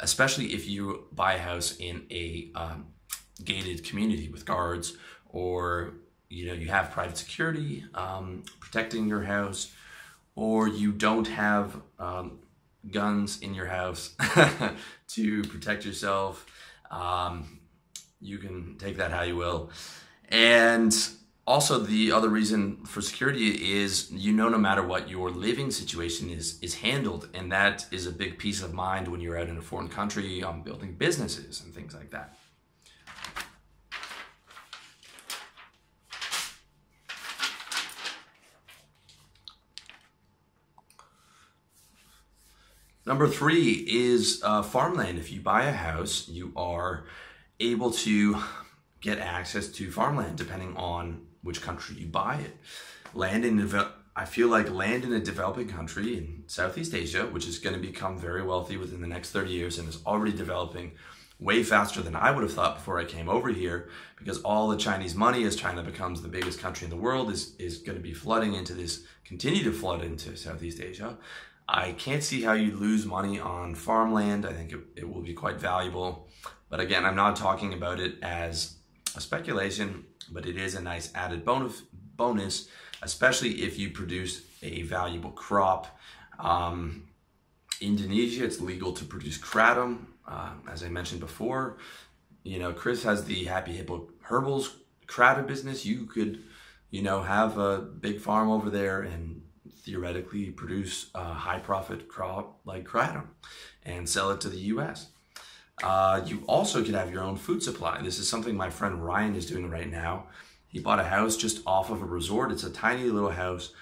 especially 0.00 0.52
if 0.52 0.68
you 0.68 1.06
buy 1.12 1.34
a 1.34 1.38
house 1.38 1.76
in 1.78 2.06
a 2.10 2.50
um, 2.54 2.88
gated 3.42 3.84
community 3.84 4.28
with 4.28 4.44
guards 4.44 4.98
or 5.30 5.94
you 6.28 6.46
know 6.46 6.52
you 6.52 6.68
have 6.68 6.90
private 6.90 7.16
security 7.16 7.84
um, 7.94 8.44
protecting 8.60 9.08
your 9.08 9.22
house 9.22 9.72
or 10.34 10.68
you 10.68 10.92
don't 10.92 11.28
have 11.28 11.80
um, 11.98 12.38
guns 12.90 13.40
in 13.40 13.54
your 13.54 13.66
house 13.66 14.14
to 15.08 15.42
protect 15.44 15.84
yourself 15.84 16.46
um, 16.90 17.59
you 18.20 18.38
can 18.38 18.76
take 18.78 18.96
that 18.98 19.10
how 19.10 19.22
you 19.22 19.36
will. 19.36 19.70
And 20.28 20.94
also 21.46 21.78
the 21.78 22.12
other 22.12 22.28
reason 22.28 22.84
for 22.84 23.00
security 23.00 23.74
is 23.80 24.10
you 24.12 24.32
know 24.32 24.48
no 24.48 24.58
matter 24.58 24.82
what 24.82 25.08
your 25.08 25.30
living 25.30 25.70
situation 25.70 26.30
is 26.30 26.58
is 26.60 26.74
handled. 26.76 27.28
And 27.34 27.50
that 27.50 27.86
is 27.90 28.06
a 28.06 28.12
big 28.12 28.38
peace 28.38 28.62
of 28.62 28.72
mind 28.72 29.08
when 29.08 29.20
you're 29.20 29.38
out 29.38 29.48
in 29.48 29.58
a 29.58 29.62
foreign 29.62 29.88
country 29.88 30.42
um, 30.42 30.62
building 30.62 30.94
businesses 30.94 31.62
and 31.62 31.74
things 31.74 31.94
like 31.94 32.10
that. 32.10 32.36
Number 43.06 43.26
three 43.26 43.72
is 43.88 44.40
uh, 44.44 44.62
farmland. 44.62 45.18
If 45.18 45.32
you 45.32 45.40
buy 45.40 45.64
a 45.64 45.72
house 45.72 46.28
you 46.28 46.52
are 46.54 47.06
able 47.60 47.90
to 47.90 48.36
get 49.00 49.18
access 49.18 49.68
to 49.68 49.90
farmland 49.90 50.36
depending 50.36 50.76
on 50.76 51.26
which 51.42 51.62
country 51.62 51.96
you 51.96 52.06
buy 52.06 52.36
it. 52.36 52.56
land 53.14 53.44
in 53.44 53.58
I 54.16 54.24
feel 54.24 54.48
like 54.48 54.70
land 54.70 55.04
in 55.04 55.12
a 55.12 55.20
developing 55.20 55.68
country 55.68 56.18
in 56.18 56.42
Southeast 56.46 56.94
Asia, 56.94 57.26
which 57.26 57.46
is 57.46 57.58
going 57.58 57.74
to 57.74 57.80
become 57.80 58.18
very 58.18 58.42
wealthy 58.42 58.76
within 58.76 59.00
the 59.00 59.06
next 59.06 59.30
30 59.30 59.50
years 59.50 59.78
and 59.78 59.88
is 59.88 60.04
already 60.04 60.32
developing 60.32 60.92
way 61.38 61.62
faster 61.62 62.02
than 62.02 62.14
I 62.14 62.30
would 62.30 62.42
have 62.42 62.52
thought 62.52 62.76
before 62.76 62.98
I 62.98 63.04
came 63.04 63.28
over 63.28 63.48
here 63.48 63.88
because 64.18 64.42
all 64.42 64.68
the 64.68 64.76
Chinese 64.76 65.14
money 65.14 65.44
as 65.44 65.56
China 65.56 65.82
becomes 65.82 66.20
the 66.20 66.28
biggest 66.28 66.60
country 66.60 66.84
in 66.84 66.90
the 66.90 66.96
world 66.96 67.30
is, 67.30 67.54
is 67.58 67.78
going 67.78 67.96
to 67.96 68.02
be 68.02 68.12
flooding 68.12 68.54
into 68.54 68.74
this, 68.74 69.04
continue 69.24 69.64
to 69.64 69.72
flood 69.72 70.02
into 70.02 70.36
Southeast 70.36 70.80
Asia. 70.80 71.16
I 71.66 71.92
can't 71.92 72.22
see 72.22 72.42
how 72.42 72.52
you 72.52 72.76
lose 72.76 73.06
money 73.06 73.38
on 73.38 73.74
farmland. 73.74 74.44
I 74.44 74.52
think 74.52 74.72
it, 74.72 74.80
it 74.96 75.08
will 75.08 75.22
be 75.22 75.34
quite 75.34 75.58
valuable. 75.60 76.28
But 76.70 76.80
again, 76.80 77.04
I'm 77.04 77.16
not 77.16 77.36
talking 77.36 77.74
about 77.74 78.00
it 78.00 78.14
as 78.22 78.76
a 79.16 79.20
speculation, 79.20 80.04
but 80.30 80.46
it 80.46 80.56
is 80.56 80.74
a 80.74 80.80
nice 80.80 81.12
added 81.14 81.44
bonus, 81.44 82.68
especially 83.02 83.62
if 83.62 83.78
you 83.78 83.90
produce 83.90 84.42
a 84.62 84.82
valuable 84.82 85.32
crop. 85.32 85.98
Um, 86.38 87.08
Indonesia, 87.80 88.44
it's 88.44 88.60
legal 88.60 88.92
to 88.92 89.04
produce 89.04 89.36
kratom. 89.36 90.06
Uh, 90.26 90.52
as 90.70 90.84
I 90.84 90.88
mentioned 90.88 91.20
before, 91.20 91.78
you 92.44 92.58
know, 92.58 92.72
Chris 92.72 93.02
has 93.02 93.24
the 93.24 93.44
Happy 93.44 93.72
Hippo 93.72 94.08
Herbals 94.22 94.76
kratom 95.06 95.46
business. 95.46 95.84
You 95.84 96.06
could, 96.06 96.44
you 96.90 97.02
know, 97.02 97.22
have 97.22 97.58
a 97.58 97.78
big 97.78 98.20
farm 98.20 98.48
over 98.48 98.70
there 98.70 99.02
and 99.02 99.42
theoretically 99.82 100.50
produce 100.50 101.10
a 101.14 101.24
high 101.24 101.58
profit 101.58 102.06
crop 102.06 102.60
like 102.64 102.86
kratom 102.86 103.26
and 103.82 104.08
sell 104.08 104.30
it 104.30 104.40
to 104.42 104.48
the 104.48 104.58
US. 104.74 105.08
Uh, 105.82 106.22
you 106.26 106.42
also 106.46 106.84
could 106.84 106.94
have 106.94 107.10
your 107.10 107.22
own 107.22 107.36
food 107.36 107.62
supply. 107.62 108.00
This 108.02 108.18
is 108.18 108.28
something 108.28 108.56
my 108.56 108.70
friend 108.70 109.04
Ryan 109.04 109.34
is 109.34 109.46
doing 109.46 109.70
right 109.70 109.90
now. 109.90 110.26
He 110.68 110.78
bought 110.78 111.00
a 111.00 111.04
house 111.04 111.36
just 111.36 111.62
off 111.66 111.90
of 111.90 112.02
a 112.02 112.06
resort. 112.06 112.52
It's 112.52 112.64
a 112.64 112.70
tiny 112.70 113.04
little 113.04 113.30
house, 113.30 113.72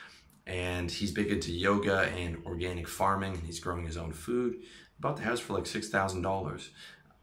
and 0.46 0.90
he's 0.90 1.10
big 1.10 1.28
into 1.28 1.52
yoga 1.52 2.02
and 2.16 2.38
organic 2.46 2.88
farming, 2.88 3.34
and 3.34 3.42
he's 3.42 3.60
growing 3.60 3.84
his 3.84 3.96
own 3.96 4.12
food. 4.12 4.54
He 4.54 5.00
bought 5.00 5.16
the 5.16 5.24
house 5.24 5.40
for 5.40 5.54
like 5.54 5.64
$6,000. 5.64 6.68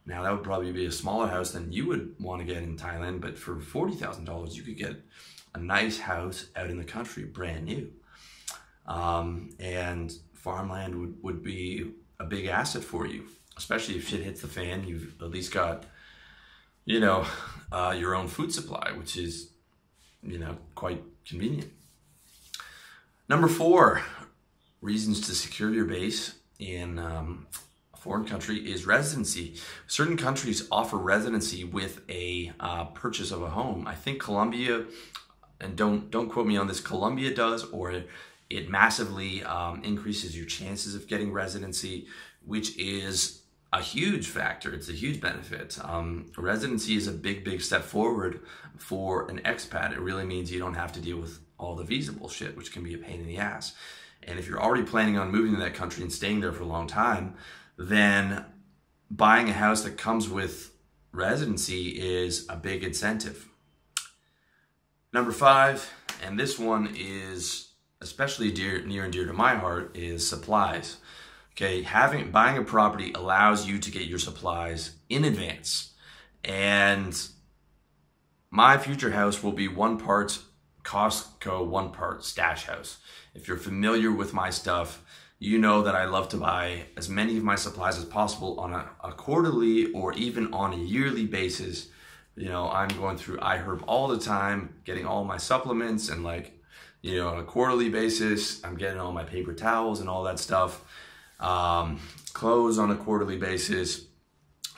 Now, 0.05 0.21
that 0.21 0.31
would 0.31 0.43
probably 0.43 0.71
be 0.71 0.85
a 0.85 0.91
smaller 0.91 1.27
house 1.27 1.51
than 1.51 1.71
you 1.71 1.87
would 1.87 2.15
want 2.19 2.41
to 2.41 2.45
get 2.45 2.61
in 2.61 2.77
Thailand, 2.77 3.21
but 3.21 3.37
for 3.37 3.55
$40,000, 3.55 4.53
you 4.53 4.61
could 4.61 4.77
get 4.77 5.01
a 5.55 5.59
nice 5.59 5.97
house 5.97 6.47
out 6.55 6.69
in 6.69 6.77
the 6.77 6.83
country, 6.83 7.23
brand 7.23 7.65
new. 7.65 7.91
Um, 8.85 9.49
and 9.59 10.13
farmland 10.33 10.93
would, 10.93 11.23
would 11.23 11.43
be 11.43 11.93
a 12.19 12.25
big 12.25 12.45
asset 12.45 12.83
for 12.83 13.07
you, 13.07 13.25
especially 13.57 13.95
if 13.95 14.07
shit 14.07 14.21
hits 14.21 14.41
the 14.41 14.47
fan. 14.47 14.87
You've 14.87 15.21
at 15.21 15.29
least 15.29 15.53
got, 15.53 15.85
you 16.85 16.99
know, 16.99 17.25
uh, 17.71 17.95
your 17.97 18.15
own 18.15 18.27
food 18.27 18.53
supply, 18.53 18.91
which 18.91 19.17
is 19.17 19.49
you 20.25 20.39
know, 20.39 20.57
quite 20.73 21.01
convenient. 21.25 21.71
Number 23.29 23.47
four, 23.47 24.01
reasons 24.81 25.21
to 25.21 25.35
secure 25.35 25.73
your 25.73 25.85
base 25.85 26.35
in 26.59 26.99
um, 26.99 27.47
a 27.93 27.97
foreign 27.97 28.25
country 28.25 28.57
is 28.57 28.85
residency. 28.85 29.55
Certain 29.87 30.17
countries 30.17 30.67
offer 30.71 30.97
residency 30.97 31.63
with 31.63 32.01
a 32.09 32.51
uh, 32.59 32.85
purchase 32.85 33.31
of 33.31 33.41
a 33.41 33.49
home. 33.49 33.87
I 33.87 33.95
think 33.95 34.21
Colombia, 34.21 34.85
and 35.59 35.75
don't 35.75 36.11
don't 36.11 36.29
quote 36.29 36.47
me 36.47 36.57
on 36.57 36.67
this, 36.67 36.79
Colombia 36.79 37.33
does, 37.33 37.65
or 37.71 38.03
it, 38.49 38.69
massively 38.69 39.43
um, 39.43 39.83
increases 39.83 40.37
your 40.37 40.45
chances 40.45 40.93
of 40.93 41.07
getting 41.07 41.31
residency, 41.33 42.07
which 42.45 42.77
is 42.77 43.41
a 43.75 43.81
huge 43.81 44.27
factor. 44.27 44.73
It's 44.73 44.87
a 44.87 44.93
huge 44.93 45.19
benefit. 45.19 45.77
Um, 45.83 46.31
residency 46.37 46.95
is 46.95 47.07
a 47.07 47.11
big, 47.11 47.43
big 47.43 47.61
step 47.61 47.83
forward 47.83 48.39
for 48.77 49.29
an 49.29 49.41
expat. 49.43 49.91
It 49.91 49.99
really 49.99 50.23
means 50.23 50.49
you 50.49 50.59
don't 50.59 50.75
have 50.75 50.93
to 50.93 51.01
deal 51.01 51.17
with 51.17 51.39
all 51.59 51.75
the 51.75 51.83
visa 51.83 52.13
bullshit, 52.13 52.55
which 52.55 52.71
can 52.71 52.83
be 52.83 52.93
a 52.93 52.97
pain 52.97 53.19
in 53.19 53.27
the 53.27 53.37
ass. 53.37 53.73
And 54.23 54.39
if 54.39 54.47
you're 54.47 54.61
already 54.61 54.83
planning 54.83 55.17
on 55.17 55.29
moving 55.29 55.53
to 55.55 55.59
that 55.59 55.73
country 55.73 56.03
and 56.03 56.11
staying 56.11 56.39
there 56.39 56.53
for 56.53 56.63
a 56.63 56.67
long 56.67 56.87
time, 56.87 57.35
then 57.77 58.45
buying 59.11 59.49
a 59.49 59.53
house 59.53 59.83
that 59.83 59.97
comes 59.97 60.29
with 60.29 60.71
residency 61.11 61.89
is 61.89 62.45
a 62.47 62.55
big 62.55 62.81
incentive. 62.81 63.49
Number 65.11 65.33
five, 65.33 65.91
and 66.25 66.39
this 66.39 66.57
one 66.57 66.95
is 66.97 67.73
especially 67.99 68.51
dear, 68.51 68.85
near 68.85 69.03
and 69.03 69.11
dear 69.11 69.25
to 69.25 69.33
my 69.33 69.55
heart, 69.55 69.97
is 69.97 70.25
supplies. 70.25 70.97
Okay, 71.57 71.83
having 71.83 72.31
buying 72.31 72.57
a 72.57 72.63
property 72.63 73.13
allows 73.13 73.65
you 73.65 73.79
to 73.79 73.89
get 73.89 74.07
your 74.07 74.19
supplies 74.19 74.97
in 75.07 75.23
advance. 75.23 75.93
And 76.43 77.17
my 78.51 78.77
future 78.77 79.11
house 79.11 79.41
will 79.41 79.53
be 79.53 79.69
one 79.69 79.97
part 79.97 80.39
Costco, 80.83 81.65
one 81.65 81.91
part 81.91 82.25
Stash 82.25 82.65
House. 82.65 82.97
If 83.33 83.47
you're 83.47 83.55
familiar 83.55 84.11
with 84.11 84.33
my 84.33 84.49
stuff, 84.49 85.01
you 85.39 85.57
know 85.57 85.81
that 85.81 85.95
I 85.95 86.03
love 86.05 86.27
to 86.29 86.37
buy 86.37 86.87
as 86.97 87.07
many 87.07 87.37
of 87.37 87.43
my 87.43 87.55
supplies 87.55 87.97
as 87.97 88.05
possible 88.05 88.59
on 88.59 88.73
a, 88.73 88.89
a 89.01 89.13
quarterly 89.13 89.93
or 89.93 90.11
even 90.13 90.53
on 90.53 90.73
a 90.73 90.77
yearly 90.77 91.25
basis. 91.25 91.87
You 92.35 92.49
know, 92.49 92.69
I'm 92.69 92.89
going 92.89 93.15
through 93.15 93.37
iHerb 93.37 93.81
all 93.87 94.09
the 94.09 94.19
time, 94.19 94.75
getting 94.83 95.05
all 95.05 95.23
my 95.23 95.37
supplements 95.37 96.09
and 96.09 96.21
like, 96.21 96.51
you 97.01 97.15
know, 97.15 97.29
on 97.29 97.39
a 97.39 97.43
quarterly 97.43 97.87
basis, 97.87 98.61
I'm 98.65 98.75
getting 98.75 98.99
all 98.99 99.13
my 99.13 99.23
paper 99.23 99.53
towels 99.53 100.01
and 100.01 100.09
all 100.09 100.23
that 100.23 100.39
stuff 100.39 100.83
um, 101.39 101.99
close 102.33 102.77
on 102.77 102.91
a 102.91 102.95
quarterly 102.95 103.37
basis. 103.37 104.05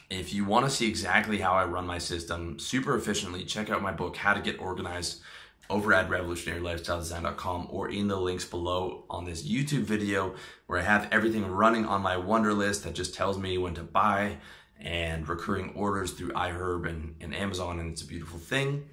If 0.10 0.34
you 0.34 0.46
want 0.46 0.66
to 0.66 0.72
see 0.72 0.88
exactly 0.88 1.40
how 1.40 1.54
I 1.54 1.66
run 1.66 1.86
my 1.86 1.98
system 1.98 2.60
super 2.60 2.96
efficiently, 2.96 3.44
check 3.44 3.70
out 3.70 3.82
my 3.82 3.92
book, 3.92 4.16
How 4.16 4.34
to 4.34 4.42
Get 4.42 4.60
Organized, 4.60 5.22
over 5.70 5.94
at 5.94 6.10
revolutionarylifestyledesign.com 6.10 7.68
or 7.70 7.90
in 7.90 8.08
the 8.08 8.20
links 8.20 8.46
below 8.46 9.04
on 9.10 9.26
this 9.26 9.48
YouTube 9.48 9.82
video 9.82 10.36
where 10.68 10.80
I 10.80 10.84
have 10.84 11.10
everything 11.12 11.46
running 11.46 11.86
on 11.86 12.02
my 12.02 12.16
Wunderlist 12.16 12.84
that 12.84 12.94
just 12.94 13.14
tells 13.14 13.38
me 13.38 13.58
when 13.58 13.74
to 13.76 13.84
buy 13.84 14.38
and 14.80 15.28
recurring 15.28 15.74
orders 15.76 16.12
through 16.12 16.32
iHerb 16.32 16.88
and, 16.88 17.16
and 17.20 17.36
Amazon, 17.36 17.80
and 17.80 17.92
it's 17.92 18.02
a 18.02 18.08
beautiful 18.08 18.40
thing. 18.40 18.86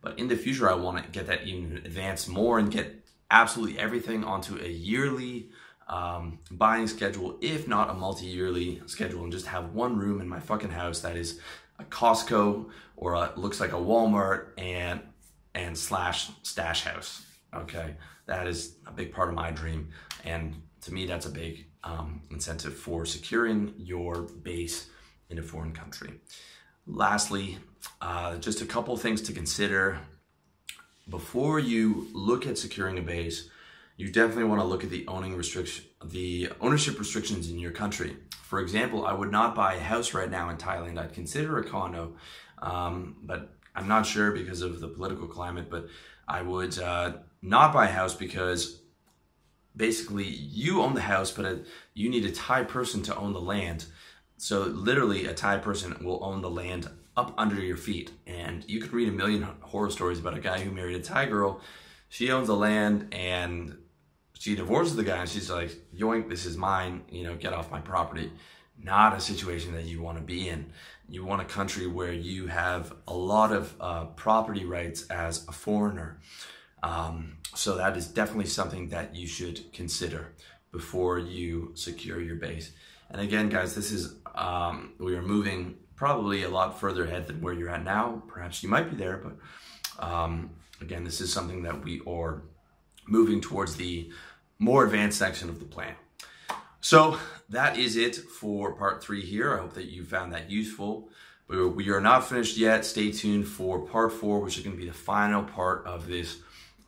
But 0.00 0.18
in 0.18 0.28
the 0.28 0.36
future, 0.36 0.70
I 0.70 0.74
want 0.74 1.02
to 1.04 1.10
get 1.10 1.26
that 1.26 1.46
even 1.46 1.76
advanced 1.76 2.28
more 2.28 2.58
and 2.58 2.70
get 2.70 3.04
absolutely 3.30 3.78
everything 3.78 4.24
onto 4.24 4.56
a 4.56 4.68
yearly 4.68 5.50
um, 5.88 6.38
buying 6.50 6.86
schedule, 6.86 7.38
if 7.40 7.68
not 7.68 7.90
a 7.90 7.94
multi-yearly 7.94 8.82
schedule, 8.86 9.22
and 9.22 9.32
just 9.32 9.46
have 9.46 9.72
one 9.72 9.96
room 9.96 10.20
in 10.20 10.28
my 10.28 10.40
fucking 10.40 10.70
house 10.70 11.00
that 11.00 11.16
is 11.16 11.40
a 11.78 11.84
Costco 11.84 12.68
or 12.96 13.14
a, 13.14 13.32
looks 13.36 13.60
like 13.60 13.72
a 13.72 13.76
Walmart 13.76 14.48
and 14.58 15.00
and 15.54 15.76
slash 15.76 16.30
stash 16.42 16.84
house. 16.84 17.24
Okay, 17.54 17.94
that 18.26 18.46
is 18.46 18.76
a 18.86 18.92
big 18.92 19.12
part 19.12 19.28
of 19.28 19.34
my 19.34 19.50
dream, 19.50 19.88
and 20.24 20.54
to 20.82 20.92
me, 20.92 21.06
that's 21.06 21.26
a 21.26 21.30
big 21.30 21.66
um, 21.84 22.20
incentive 22.30 22.76
for 22.76 23.06
securing 23.06 23.74
your 23.78 24.22
base 24.22 24.88
in 25.30 25.38
a 25.38 25.42
foreign 25.42 25.72
country. 25.72 26.20
Lastly, 26.86 27.58
uh, 28.00 28.36
just 28.36 28.60
a 28.60 28.66
couple 28.66 28.96
things 28.96 29.22
to 29.22 29.32
consider 29.32 29.98
before 31.08 31.58
you 31.58 32.08
look 32.12 32.46
at 32.46 32.58
securing 32.58 32.98
a 32.98 33.02
base 33.02 33.48
you 33.96 34.10
definitely 34.10 34.44
want 34.44 34.60
to 34.60 34.66
look 34.66 34.84
at 34.84 34.90
the 34.90 35.06
owning 35.08 35.34
restriction, 35.34 35.84
the 36.04 36.50
ownership 36.60 36.98
restrictions 36.98 37.50
in 37.50 37.58
your 37.58 37.70
country. 37.70 38.16
For 38.42 38.60
example, 38.60 39.06
I 39.06 39.12
would 39.12 39.32
not 39.32 39.54
buy 39.54 39.74
a 39.74 39.80
house 39.80 40.14
right 40.14 40.30
now 40.30 40.50
in 40.50 40.56
Thailand. 40.56 40.98
I'd 40.98 41.14
consider 41.14 41.58
a 41.58 41.64
condo, 41.64 42.16
um, 42.60 43.16
but 43.22 43.54
I'm 43.74 43.88
not 43.88 44.06
sure 44.06 44.32
because 44.32 44.62
of 44.62 44.80
the 44.80 44.88
political 44.88 45.26
climate. 45.26 45.70
But 45.70 45.86
I 46.28 46.42
would 46.42 46.78
uh, 46.78 47.14
not 47.42 47.72
buy 47.72 47.86
a 47.86 47.92
house 47.92 48.14
because 48.14 48.82
basically 49.74 50.26
you 50.26 50.82
own 50.82 50.94
the 50.94 51.00
house, 51.00 51.30
but 51.30 51.44
a, 51.44 51.60
you 51.94 52.10
need 52.10 52.24
a 52.24 52.32
Thai 52.32 52.64
person 52.64 53.02
to 53.02 53.16
own 53.16 53.32
the 53.32 53.40
land. 53.40 53.86
So 54.36 54.64
literally, 54.64 55.26
a 55.26 55.34
Thai 55.34 55.58
person 55.58 55.96
will 56.04 56.22
own 56.22 56.42
the 56.42 56.50
land 56.50 56.88
up 57.16 57.32
under 57.38 57.56
your 57.56 57.78
feet, 57.78 58.10
and 58.26 58.62
you 58.68 58.78
could 58.78 58.92
read 58.92 59.08
a 59.08 59.12
million 59.12 59.42
horror 59.60 59.90
stories 59.90 60.18
about 60.18 60.36
a 60.36 60.40
guy 60.40 60.60
who 60.60 60.70
married 60.70 60.96
a 60.96 61.02
Thai 61.02 61.26
girl. 61.26 61.62
She 62.10 62.30
owns 62.30 62.46
the 62.46 62.56
land, 62.56 63.08
and 63.12 63.78
she 64.38 64.54
divorces 64.54 64.96
the 64.96 65.04
guy 65.04 65.18
and 65.18 65.28
she's 65.28 65.50
like, 65.50 65.70
yoink, 65.96 66.28
this 66.28 66.44
is 66.46 66.56
mine, 66.56 67.02
you 67.10 67.24
know, 67.24 67.36
get 67.36 67.52
off 67.52 67.70
my 67.70 67.80
property. 67.80 68.30
Not 68.82 69.16
a 69.16 69.20
situation 69.20 69.72
that 69.72 69.84
you 69.84 70.02
want 70.02 70.18
to 70.18 70.24
be 70.24 70.48
in. 70.48 70.66
You 71.08 71.24
want 71.24 71.40
a 71.40 71.46
country 71.46 71.86
where 71.86 72.12
you 72.12 72.46
have 72.48 72.92
a 73.08 73.14
lot 73.14 73.52
of 73.52 73.74
uh, 73.80 74.04
property 74.06 74.64
rights 74.64 75.06
as 75.08 75.48
a 75.48 75.52
foreigner. 75.52 76.20
Um, 76.82 77.38
so 77.54 77.76
that 77.76 77.96
is 77.96 78.06
definitely 78.06 78.46
something 78.46 78.90
that 78.90 79.14
you 79.14 79.26
should 79.26 79.72
consider 79.72 80.34
before 80.70 81.18
you 81.18 81.72
secure 81.74 82.20
your 82.20 82.36
base. 82.36 82.72
And 83.10 83.20
again, 83.20 83.48
guys, 83.48 83.74
this 83.74 83.90
is, 83.92 84.16
um, 84.34 84.92
we 84.98 85.16
are 85.16 85.22
moving 85.22 85.76
probably 85.94 86.42
a 86.42 86.50
lot 86.50 86.78
further 86.78 87.04
ahead 87.04 87.26
than 87.26 87.40
where 87.40 87.54
you're 87.54 87.70
at 87.70 87.84
now. 87.84 88.22
Perhaps 88.28 88.62
you 88.62 88.68
might 88.68 88.90
be 88.90 88.96
there, 88.96 89.16
but 89.16 90.04
um, 90.06 90.50
again, 90.82 91.04
this 91.04 91.22
is 91.22 91.32
something 91.32 91.62
that 91.62 91.82
we 91.82 92.02
are 92.06 92.42
moving 93.06 93.40
towards 93.40 93.76
the 93.76 94.10
more 94.58 94.84
advanced 94.84 95.18
section 95.18 95.48
of 95.48 95.58
the 95.58 95.64
plan. 95.64 95.94
So 96.80 97.18
that 97.48 97.78
is 97.78 97.96
it 97.96 98.16
for 98.16 98.74
part 98.74 99.02
three 99.02 99.22
here. 99.22 99.54
I 99.54 99.60
hope 99.60 99.74
that 99.74 99.86
you 99.86 100.04
found 100.04 100.32
that 100.32 100.50
useful. 100.50 101.08
We 101.48 101.90
are 101.90 102.00
not 102.00 102.28
finished 102.28 102.56
yet. 102.56 102.84
Stay 102.84 103.12
tuned 103.12 103.46
for 103.46 103.80
part 103.80 104.12
four, 104.12 104.40
which 104.40 104.58
is 104.58 104.64
going 104.64 104.76
to 104.76 104.82
be 104.82 104.88
the 104.88 104.94
final 104.94 105.42
part 105.42 105.86
of 105.86 106.06
this 106.06 106.38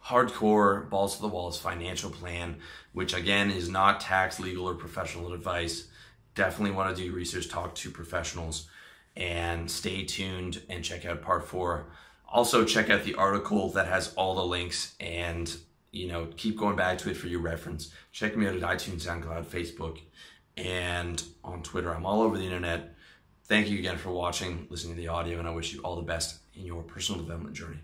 hardcore 0.04 0.88
balls 0.88 1.16
to 1.16 1.22
the 1.22 1.28
walls 1.28 1.60
financial 1.60 2.10
plan, 2.10 2.56
which 2.92 3.14
again 3.14 3.50
is 3.50 3.68
not 3.68 4.00
tax, 4.00 4.40
legal, 4.40 4.68
or 4.68 4.74
professional 4.74 5.32
advice. 5.32 5.88
Definitely 6.34 6.74
want 6.74 6.96
to 6.96 7.02
do 7.02 7.12
research, 7.12 7.48
talk 7.48 7.74
to 7.76 7.90
professionals, 7.90 8.68
and 9.16 9.70
stay 9.70 10.04
tuned 10.04 10.62
and 10.68 10.82
check 10.84 11.04
out 11.04 11.22
part 11.22 11.46
four. 11.46 11.86
Also, 12.28 12.64
check 12.64 12.90
out 12.90 13.04
the 13.04 13.14
article 13.14 13.70
that 13.70 13.86
has 13.86 14.14
all 14.14 14.34
the 14.34 14.44
links 14.44 14.94
and 15.00 15.56
you 15.91 16.09
know 16.09 16.28
keep 16.36 16.59
going 16.59 16.76
back 16.76 16.99
to 16.99 17.11
it 17.11 17.16
for 17.16 17.28
your 17.28 17.41
reference. 17.41 17.93
Check 18.12 18.36
me 18.36 18.47
out 18.47 18.55
at 18.55 18.62
iTunes, 18.62 19.07
SoundCloud, 19.07 19.47
Facebook, 19.47 19.99
and 20.57 21.22
on 21.45 21.62
Twitter. 21.62 21.95
I'm 21.95 22.07
all 22.07 22.22
over 22.22 22.36
the 22.36 22.45
internet. 22.45 22.95
Thank 23.45 23.70
you 23.70 23.78
again 23.78 23.97
for 23.97 24.11
watching, 24.11 24.66
listening 24.68 24.97
to 24.97 25.01
the 25.01 25.09
audio, 25.09 25.39
and 25.39 25.49
I 25.49 25.53
wish 25.53 25.72
you 25.72 25.80
all 25.80 25.97
the 25.97 26.03
best 26.03 26.41
in 26.55 26.66
your 26.66 26.82
personal 26.82 27.22
development 27.22 27.57
journey. 27.57 27.78